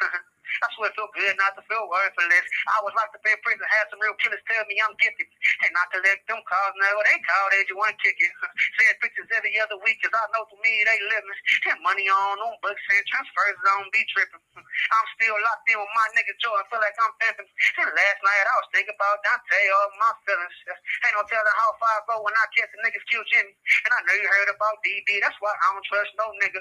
That's 0.61 0.75
what 0.77 0.91
it 0.91 0.95
feel 0.97 1.09
good 1.15 1.35
not 1.39 1.55
to 1.57 1.63
feel 1.65 1.85
worthless. 1.89 2.45
I 2.69 2.77
was 2.85 2.93
locked 2.97 3.15
up 3.17 3.25
in 3.25 3.37
prison, 3.41 3.65
had 3.71 3.87
some 3.89 4.01
real 4.03 4.17
killers 4.21 4.41
tell 4.45 4.63
me 4.69 4.77
I'm 4.83 4.95
gifted. 5.01 5.27
And 5.65 5.71
not 5.73 5.89
to 5.95 5.99
let 6.03 6.19
them 6.29 6.41
calls 6.45 6.75
now, 6.77 6.93
they 7.07 7.17
call 7.23 7.45
they 7.53 7.63
just 7.65 7.77
want 7.79 7.95
ticket. 8.03 8.29
Send 8.79 8.97
pictures 9.01 9.29
every 9.33 9.55
other 9.63 9.77
week, 9.81 9.99
cause 10.03 10.13
I 10.13 10.25
know 10.35 10.45
to 10.47 10.57
me 10.61 10.73
they 10.85 10.99
living. 11.09 11.37
And 11.73 11.79
money 11.83 12.07
on 12.09 12.37
them 12.39 12.55
books 12.61 12.83
and 12.91 13.05
transfers 13.09 13.57
don't 13.65 13.89
be 13.93 14.03
tripping. 14.13 14.43
I'm 14.57 15.07
still 15.17 15.37
locked 15.41 15.67
in 15.69 15.77
with 15.79 15.93
my 15.95 16.07
nigga 16.17 16.33
Joe, 16.41 16.55
I 16.57 16.63
feel 16.69 16.81
like 16.81 16.97
I'm 16.99 17.13
pimping. 17.21 17.49
And 17.81 17.89
last 17.93 18.19
night 18.23 18.45
I 18.47 18.55
was 18.61 18.69
thinking 18.75 18.95
about 18.95 19.21
Dante, 19.25 19.61
all 19.73 19.89
my 19.99 20.11
feelings. 20.27 20.55
Ain't 21.07 21.15
no 21.17 21.23
telling 21.29 21.57
how 21.57 21.71
far 21.79 21.93
I 21.97 22.01
go 22.09 22.15
when 22.23 22.35
I 22.35 22.45
catch 22.55 22.69
the 22.73 22.79
niggas 22.83 23.05
kill 23.09 23.23
Jimmy. 23.31 23.53
And 23.87 23.91
I 23.95 23.99
know 24.05 24.15
you 24.19 24.27
heard 24.27 24.51
about 24.51 24.77
DB, 24.85 25.19
that's 25.23 25.37
why 25.41 25.51
I 25.53 25.67
don't 25.73 25.85
trust 25.87 26.11
no 26.19 26.27
nigga. 26.43 26.59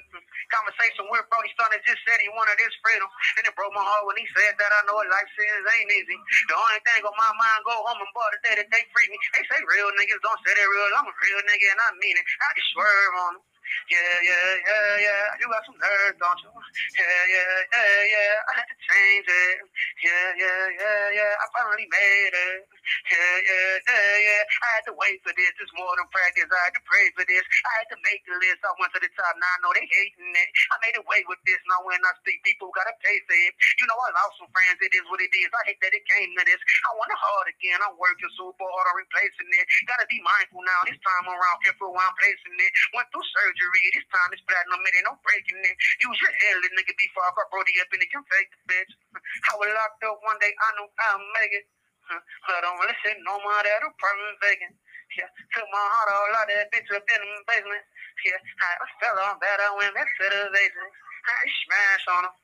Conversation 0.55 1.07
with 1.11 1.27
Brody 1.31 1.51
Stunner 1.59 1.81
just 1.87 2.03
said 2.07 2.19
he 2.23 2.31
wanted 2.33 2.59
his 2.63 2.75
freedom. 2.83 3.09
And 3.39 3.45
it 3.49 3.55
broke 3.59 3.75
my 3.75 3.82
heart 3.83 4.07
when 4.07 4.19
he 4.19 4.27
said 4.39 4.55
that 4.59 4.71
I 4.71 4.81
know 4.87 4.97
what 4.99 5.11
life 5.11 5.29
sentence 5.35 5.69
ain't 5.79 5.91
easy. 5.93 6.19
The 6.49 6.57
only 6.57 6.81
thing 6.87 7.03
on 7.05 7.17
my 7.19 7.33
mind, 7.37 7.61
go 7.67 7.75
home 7.83 8.01
and 8.01 8.13
bar 8.15 8.31
the 8.33 8.41
day 8.47 8.55
that 8.63 8.69
they 8.71 8.83
free 8.95 9.09
me. 9.11 9.19
They 9.37 9.45
say 9.51 9.59
real 9.67 9.91
niggas 9.99 10.23
don't 10.23 10.41
say 10.47 10.55
they 10.55 10.67
real. 10.67 10.91
I'm 10.97 11.09
a 11.11 11.15
real 11.15 11.41
nigga 11.47 11.67
and 11.75 11.81
I 11.83 11.91
mean 11.99 12.17
it. 12.17 12.25
I 12.25 12.51
can 12.55 12.67
swerve 12.75 13.15
on 13.29 13.33
them. 13.39 13.45
Yeah, 13.89 14.17
yeah, 14.27 14.51
yeah, 14.69 14.93
yeah. 15.01 15.25
You 15.41 15.47
got 15.49 15.65
some 15.65 15.79
nerve, 15.81 16.15
don't 16.21 16.41
you? 16.45 16.51
Yeah, 16.53 17.23
yeah, 17.31 17.55
yeah, 17.73 18.01
yeah. 18.11 18.35
I 18.51 18.53
had 18.61 18.69
to 18.69 18.79
change 18.79 19.27
it. 19.29 19.57
Yeah, 20.05 20.29
yeah, 20.37 20.63
yeah, 20.77 21.05
yeah. 21.17 21.33
I 21.41 21.45
finally 21.57 21.89
made 21.89 22.35
it. 22.35 22.61
Yeah, 23.09 23.37
yeah, 23.47 23.73
yeah, 23.87 24.15
yeah. 24.29 24.43
I 24.45 24.69
had 24.77 24.85
to 24.91 24.95
wait 24.99 25.23
for 25.25 25.33
this. 25.33 25.55
It's 25.57 25.75
more 25.79 25.95
than 25.97 26.07
practice. 26.13 26.51
I 26.51 26.61
had 26.69 26.75
to 26.77 26.82
for 27.17 27.27
this. 27.27 27.45
I 27.67 27.73
had 27.83 27.89
to 27.91 27.99
make 28.07 28.23
the 28.29 28.37
list. 28.39 28.63
I 28.63 28.73
went 28.79 28.93
to 28.95 29.01
the 29.03 29.11
top. 29.19 29.35
Now 29.39 29.51
I 29.51 29.59
know 29.65 29.73
they 29.75 29.87
hating 29.87 30.33
it. 30.37 30.49
I 30.71 30.77
made 30.87 30.95
it 30.99 31.05
way 31.09 31.23
with 31.27 31.43
this. 31.49 31.59
Now 31.67 31.83
when 31.87 31.99
I 32.03 32.13
speak, 32.23 32.43
people 32.47 32.71
gotta 32.77 32.95
pay 33.03 33.17
for 33.27 33.35
it. 33.35 33.53
You 33.83 33.87
know, 33.91 33.99
I 33.99 34.11
lost 34.15 34.39
some 34.39 34.51
friends. 34.55 34.79
It 34.83 34.95
is 34.95 35.07
what 35.11 35.19
it 35.23 35.33
is. 35.35 35.51
I 35.51 35.63
hate 35.73 35.81
that 35.83 35.95
it 35.97 36.05
came 36.07 36.31
to 36.39 36.43
this. 36.47 36.61
I 36.87 36.91
want 36.99 37.11
it 37.11 37.19
hard 37.19 37.49
again. 37.51 37.79
I'm 37.83 37.97
working 37.99 38.31
super 38.39 38.67
hard 38.67 38.87
on 38.93 38.97
replacing 39.03 39.51
it. 39.59 39.67
Gotta 39.91 40.07
be 40.07 40.21
mindful 40.23 40.63
now. 40.63 40.81
This 40.87 41.01
time 41.03 41.27
around, 41.31 41.59
careful 41.67 41.91
where 41.95 42.05
I'm 42.05 42.17
placing 42.21 42.57
it. 42.59 42.73
Went 42.95 43.09
through 43.11 43.27
surgery. 43.27 43.85
This 43.97 44.07
time 44.13 44.31
it's 44.35 44.45
platinum. 44.47 44.85
It 44.87 44.95
ain't 45.01 45.09
no 45.09 45.17
breaking 45.25 45.63
it. 45.65 45.77
Use 46.05 46.19
your 46.21 46.35
head, 46.35 46.55
little 46.63 46.77
nigga, 46.79 46.95
before 46.95 47.25
I 47.27 47.33
got 47.35 47.49
Brody 47.51 47.75
up 47.83 47.91
in 47.95 48.03
it. 48.03 48.11
Can 48.13 48.25
fake 48.29 48.51
the 48.53 48.61
bitch. 48.71 48.93
I 49.51 49.53
was 49.59 49.71
locked 49.73 50.05
up 50.07 50.19
one 50.23 50.39
day. 50.43 50.53
I 50.53 50.69
knew 50.79 50.89
I'd 50.89 51.23
make 51.41 51.55
it. 51.55 51.67
But 52.47 52.61
don't 52.63 52.81
listen 52.83 53.17
no 53.25 53.39
more 53.41 53.63
that 53.63 53.83
apartment 53.87 54.39
vacant. 54.43 54.75
Yeah, 55.19 55.29
took 55.53 55.69
my 55.69 55.85
heart 55.93 56.09
all 56.13 56.37
out 56.41 56.49
that 56.49 56.73
bitch 56.73 56.89
up 56.95 57.05
in 57.05 57.21
the 57.21 57.45
basement. 57.49 57.85
Yeah, 58.25 58.41
I 58.41 58.87
fell 59.01 59.19
on. 59.19 59.37
I 59.43 59.71
went 59.77 59.95
back 59.95 60.09
to 60.09 60.25
the 60.25 60.51
basement. 60.53 60.93
I 60.93 61.45
smashed 61.67 62.09
on 62.17 62.25
him. 62.27 62.35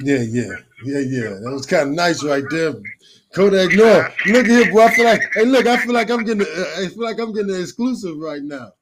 Yeah, 0.00 0.22
yeah, 0.22 0.54
yeah, 0.84 1.00
yeah. 1.00 1.30
That 1.42 1.52
was 1.52 1.66
kind 1.66 1.90
of 1.90 1.94
nice 1.96 2.22
right 2.24 2.44
there. 2.50 2.74
Kodak 3.34 3.74
North. 3.76 4.14
Look 4.26 4.46
here, 4.46 4.70
boy. 4.72 4.82
I 4.84 4.94
feel 4.94 5.04
like, 5.04 5.22
hey, 5.34 5.44
look, 5.44 5.66
I 5.66 5.76
feel 5.78 5.92
like 5.94 6.10
I'm 6.10 6.24
getting, 6.24 6.42
uh, 6.42 6.80
I 6.80 6.88
feel 6.88 7.04
like 7.04 7.18
I'm 7.18 7.32
getting 7.34 7.54
an 7.54 7.60
exclusive 7.60 8.16
right 8.18 8.42
now. 8.42 8.72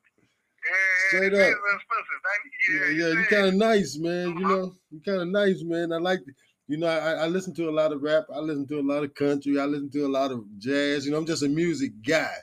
Yeah, 0.96 1.18
Straight 1.18 1.34
up. 1.34 1.40
is 1.40 1.54
expensive, 1.74 2.20
baby. 2.24 2.98
Yeah, 2.98 3.06
yeah, 3.06 3.12
you 3.12 3.20
it 3.20 3.28
kind 3.28 3.46
of 3.46 3.54
nice, 3.54 3.96
man. 3.98 4.38
You 4.38 4.46
know, 4.46 4.74
you're 4.90 5.02
kind 5.02 5.22
of 5.22 5.28
nice, 5.28 5.62
man. 5.62 5.92
I 5.92 5.98
like, 5.98 6.20
you 6.68 6.78
know, 6.78 6.86
I, 6.86 7.12
I 7.12 7.26
listen 7.26 7.54
to 7.54 7.68
a 7.68 7.70
lot 7.70 7.92
of 7.92 8.02
rap. 8.02 8.24
I 8.34 8.38
listen 8.38 8.66
to 8.68 8.80
a 8.80 8.82
lot 8.82 9.04
of 9.04 9.14
country. 9.14 9.58
I 9.58 9.64
listen 9.64 9.90
to 9.90 10.06
a 10.06 10.08
lot 10.08 10.32
of 10.32 10.44
jazz. 10.58 11.04
You 11.06 11.12
know, 11.12 11.18
I'm 11.18 11.26
just 11.26 11.42
a 11.42 11.48
music 11.48 11.92
guy. 12.06 12.34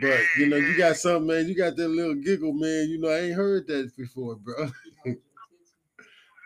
But 0.00 0.20
you 0.38 0.46
know, 0.46 0.56
you 0.56 0.76
got 0.76 0.96
something, 0.96 1.26
man. 1.26 1.48
You 1.48 1.56
got 1.56 1.76
that 1.76 1.88
little 1.88 2.14
giggle, 2.14 2.52
man. 2.52 2.88
You 2.88 3.00
know, 3.00 3.08
I 3.08 3.20
ain't 3.20 3.34
heard 3.36 3.66
that 3.66 3.90
before, 3.96 4.36
bro. 4.36 4.70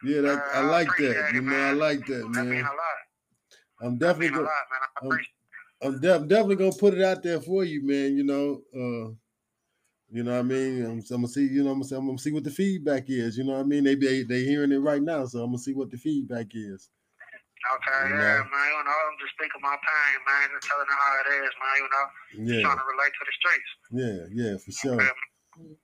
yeah, 0.04 0.20
that 0.22 0.42
I 0.54 0.60
Uh, 0.60 0.62
I 0.62 0.70
like 0.70 0.96
that. 0.98 1.28
it, 1.28 1.34
You 1.34 1.42
know, 1.42 1.56
I 1.56 1.72
like 1.72 2.06
that, 2.06 2.28
man. 2.30 2.66
I'm 3.82 3.98
definitely 3.98 4.30
gonna, 4.30 4.42
lot. 4.42 4.50
I 5.02 5.06
appreciate 5.06 5.34
I'm, 5.82 6.00
de- 6.00 6.14
I'm 6.14 6.28
definitely 6.28 6.56
gonna 6.56 6.72
put 6.72 6.94
it 6.94 7.02
out 7.02 7.22
there 7.22 7.40
for 7.40 7.64
you, 7.64 7.86
man. 7.86 8.16
You 8.16 8.24
know, 8.24 8.62
uh, 8.74 9.12
you 10.14 10.22
know 10.22 10.30
what 10.38 10.46
I 10.46 10.54
mean. 10.54 10.86
I'm, 10.86 11.02
I'm 11.10 11.26
gonna 11.26 11.28
see, 11.28 11.42
you 11.50 11.66
know, 11.66 11.74
I'm 11.74 11.82
gonna, 11.82 11.90
see, 11.90 11.96
I'm 11.98 12.06
gonna 12.06 12.22
see 12.22 12.30
what 12.30 12.46
the 12.46 12.54
feedback 12.54 13.10
is. 13.10 13.34
You 13.36 13.42
know 13.42 13.58
what 13.58 13.66
I 13.66 13.68
mean? 13.68 13.82
They 13.82 13.98
be 13.98 14.22
they 14.22 14.46
hearing 14.46 14.70
it 14.70 14.78
right 14.78 15.02
now, 15.02 15.26
so 15.26 15.42
I'm 15.42 15.50
gonna 15.50 15.58
see 15.58 15.74
what 15.74 15.90
the 15.90 15.98
feedback 15.98 16.54
is. 16.54 16.86
Okay, 17.66 18.00
You 18.06 18.14
yeah, 18.14 18.38
know. 18.38 18.46
man. 18.46 18.68
You 18.78 18.82
know, 18.86 18.94
I'm 19.10 19.18
just 19.18 19.34
speaking 19.34 19.58
my 19.58 19.74
pain, 19.74 20.14
man. 20.22 20.54
Just 20.54 20.70
telling 20.70 20.86
them 20.86 21.00
how 21.02 21.12
it 21.18 21.28
is, 21.42 21.52
man. 21.58 21.74
You 21.82 21.88
know, 21.90 22.06
Yeah, 22.46 22.62
trying 22.62 22.78
to 22.78 22.86
relate 22.86 23.10
to 23.10 23.24
the 23.26 23.34
streets. 23.34 23.70
yeah, 23.90 24.18
yeah, 24.30 24.54
for 24.62 24.70
sure. 24.70 25.00
me? 25.02 25.74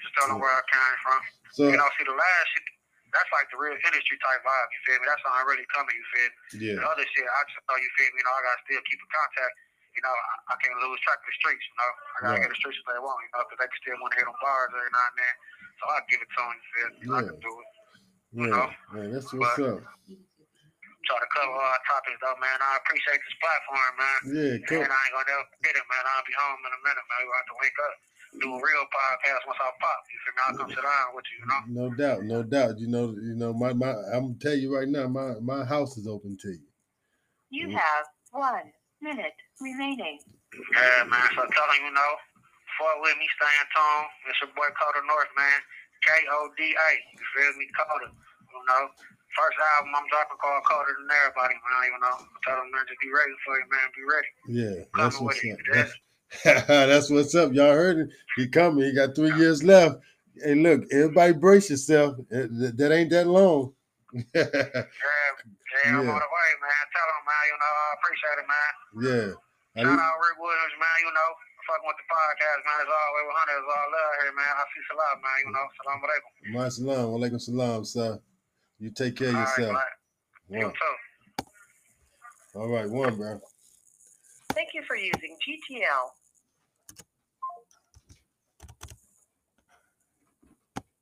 Just 0.00 0.14
telling 0.16 0.32
them 0.32 0.40
where 0.40 0.54
I 0.56 0.64
came 0.64 0.96
from. 1.04 1.20
So 1.52 1.62
You 1.68 1.76
know, 1.76 1.90
see, 2.00 2.06
the 2.08 2.16
last 2.16 2.46
shit, 2.56 2.64
that's 3.12 3.30
like 3.36 3.52
the 3.52 3.58
real 3.60 3.76
industry 3.76 4.16
type 4.16 4.40
vibe. 4.48 4.68
You 4.72 4.80
feel 4.88 4.98
me? 5.02 5.06
That's 5.12 5.22
how 5.28 5.36
I'm 5.36 5.46
really 5.50 5.66
coming. 5.76 5.92
You 5.92 6.06
feel 6.08 6.30
me? 6.30 6.38
yeah, 6.72 6.76
The 6.80 6.86
other 6.88 7.04
shit, 7.04 7.26
I 7.28 7.40
just 7.52 7.60
know 7.68 7.76
you 7.76 7.90
feel 8.00 8.10
me. 8.14 8.18
You 8.22 8.24
know, 8.24 8.32
I 8.32 8.40
gotta 8.48 8.62
still 8.64 8.82
keep 8.88 8.98
in 9.02 9.10
contact. 9.12 9.54
You 9.94 10.02
know, 10.02 10.10
I, 10.14 10.34
I 10.52 10.54
can't 10.60 10.76
lose 10.82 10.98
track 11.06 11.22
of 11.22 11.26
the 11.30 11.36
streets. 11.38 11.64
You 11.70 11.74
know, 11.78 11.90
I 11.90 12.16
gotta 12.18 12.30
Right. 12.34 12.42
get 12.44 12.50
the 12.50 12.60
streets 12.60 12.78
if 12.82 12.86
they 12.90 12.98
want. 12.98 13.18
You 13.22 13.30
know, 13.34 13.42
because 13.46 13.58
they 13.62 13.68
can 13.70 13.78
still 13.82 13.98
want 14.02 14.10
to 14.14 14.18
hit 14.18 14.26
them 14.26 14.38
bars 14.42 14.70
every 14.74 14.90
now 14.90 15.06
and 15.06 15.16
then. 15.18 15.34
So 15.78 15.82
I 15.90 15.96
give 16.10 16.20
it 16.22 16.30
to 16.34 16.40
them. 16.42 16.54
You 16.54 16.68
feel 16.74 16.88
me? 16.90 16.96
I 17.04 17.18
Yeah. 17.18 17.28
can 17.30 17.38
do 17.40 17.52
it. 17.62 17.68
yeah, 18.34 18.66
man. 18.90 19.06
That's 19.14 19.30
what's 19.30 19.58
up. 19.62 19.78
Try 21.04 21.20
to 21.20 21.28
cover 21.36 21.52
all 21.52 21.78
topics 21.84 22.16
though, 22.24 22.38
man. 22.40 22.58
I 22.64 22.80
appreciate 22.80 23.20
this 23.20 23.36
platform, 23.36 23.92
man. 24.00 24.20
Yeah, 24.34 24.52
cool. 24.66 24.82
And 24.82 24.88
I 24.88 25.00
ain't 25.04 25.12
gonna 25.12 25.28
never 25.28 25.44
forget 25.52 25.76
it, 25.76 25.84
man. 25.84 26.02
I'll 26.08 26.24
be 26.24 26.32
home 26.32 26.60
in 26.64 26.72
a 26.72 26.80
minute, 26.80 27.04
man. 27.04 27.18
We're 27.22 27.34
going 27.34 27.48
to 27.52 27.58
wake 27.60 27.78
up. 27.84 27.94
Do 28.40 28.48
a 28.50 28.58
real 28.58 28.84
podcast 28.90 29.42
once 29.46 29.60
I 29.62 29.70
pop. 29.78 30.00
You 30.10 30.18
feel 30.24 30.34
me? 30.34 30.40
I'll 30.48 30.56
come 30.58 30.68
sit 30.74 30.82
down 30.82 31.14
with 31.14 31.24
you, 31.30 31.38
you 31.38 31.46
know? 31.46 31.62
No 31.70 31.94
doubt, 31.94 32.24
no 32.24 32.42
doubt. 32.42 32.78
You 32.80 32.88
know, 32.88 33.14
you 33.20 33.36
know, 33.36 33.52
my 33.52 33.72
my. 33.76 33.92
I'm 34.10 34.32
gonna 34.34 34.40
tell 34.40 34.56
you 34.56 34.74
right 34.74 34.88
now, 34.88 35.06
my 35.06 35.38
my 35.40 35.64
house 35.64 35.96
is 36.00 36.08
open 36.08 36.36
to 36.40 36.48
you. 36.56 36.66
You 37.50 37.68
Mhm. 37.68 37.78
have 37.78 38.06
one 38.32 38.72
minute 39.04 39.36
remaining. 39.60 40.16
Yeah, 40.72 41.04
man. 41.04 41.28
So 41.36 41.44
tell 41.44 41.68
him, 41.76 41.84
you 41.84 41.92
know, 41.92 42.12
fought 42.80 42.98
with 43.04 43.16
me, 43.20 43.28
stay 43.36 43.52
in 43.60 43.66
tone. 43.76 44.06
It's 44.32 44.40
your 44.40 44.50
boy 44.56 44.72
Koda 44.80 45.04
North, 45.04 45.28
man. 45.36 45.60
K 46.08 46.08
O 46.32 46.48
D 46.56 46.72
A. 46.72 46.88
You 47.12 47.24
feel 47.36 47.52
me? 47.60 47.68
Koda. 47.76 48.08
You 48.08 48.62
know? 48.64 48.82
First 49.36 49.58
album 49.76 49.92
I'm 49.98 50.06
dropping 50.08 50.38
called 50.40 50.64
Koda 50.64 50.90
than 50.96 51.10
everybody, 51.10 51.54
man. 51.60 51.84
You 51.92 52.00
know? 52.00 52.16
Tell 52.48 52.56
them, 52.56 52.70
man, 52.72 52.84
just 52.88 53.00
be 53.04 53.10
ready 53.12 53.34
for 53.44 53.54
you, 53.60 53.66
man. 53.68 53.86
Be 53.92 54.04
ready. 54.08 54.30
Yeah, 54.48 54.76
that's 54.96 55.16
Coming 55.20 55.26
what's 55.28 55.42
up. 55.44 55.58
That's, 55.74 56.66
that's 56.68 57.10
what's 57.10 57.34
up. 57.34 57.52
Y'all 57.52 57.72
heard 57.76 57.98
it. 57.98 58.08
He 58.36 58.48
coming. 58.48 58.84
He 58.84 58.92
got 58.94 59.14
three 59.14 59.34
years 59.36 59.62
left. 59.62 59.98
hey, 60.42 60.54
look, 60.54 60.82
everybody 60.92 61.32
brace 61.34 61.68
yourself. 61.70 62.16
That, 62.30 62.48
that- 62.58 62.76
that 62.78 62.92
ain't 62.92 63.10
that 63.10 63.26
long. 63.26 63.72
Yeah, 64.14 64.22
yeah, 64.30 65.90
I'm 65.90 66.06
Yeah. 66.06 66.14
on 66.14 66.20
the 66.22 66.30
way, 66.30 66.50
man. 66.62 66.82
Tell 66.94 67.08
them, 67.10 67.22
man, 67.26 67.44
you 67.50 67.56
know, 67.58 67.72
I 67.74 67.86
appreciate 67.98 68.38
it, 68.38 68.46
man. 68.46 68.70
yeah. 69.02 69.28
I 69.74 69.82
Shout 69.82 69.90
need- 69.90 70.04
out 70.06 70.16
Rick 70.22 70.38
Williams, 70.38 70.76
man, 70.78 70.96
you 71.02 71.10
know. 71.10 71.30
Fucking 71.66 71.88
with 71.88 71.96
the 71.98 72.06
podcast, 72.12 72.60
man. 72.62 72.76
It's 72.84 72.92
all 72.94 73.10
way 73.16 73.22
with 73.26 73.36
Hunter. 73.40 73.56
It's 73.58 73.70
all 73.74 73.88
love 73.90 74.12
here, 74.22 74.32
man. 74.36 74.52
I 74.54 74.64
see 74.70 74.82
salam, 74.86 75.16
man, 75.24 75.38
you 75.42 75.50
know. 75.50 75.66
Salam 75.82 75.98
alaikum. 76.04 76.30
My 76.54 76.68
salam, 76.68 77.06
alaikum 77.18 77.40
salam, 77.40 77.84
sir. 77.84 78.20
You 78.78 78.90
take 78.90 79.16
care 79.16 79.28
of 79.30 79.34
All 79.34 79.40
right, 79.42 79.58
yourself. 79.58 79.82
man. 80.50 80.60
You 80.60 80.68
too. 80.70 80.94
All 82.54 82.68
right, 82.68 82.88
one, 82.88 83.16
bro. 83.16 83.40
Thank 84.54 84.74
you 84.74 84.82
for 84.86 84.94
using 84.94 85.36
GTL 85.42 86.14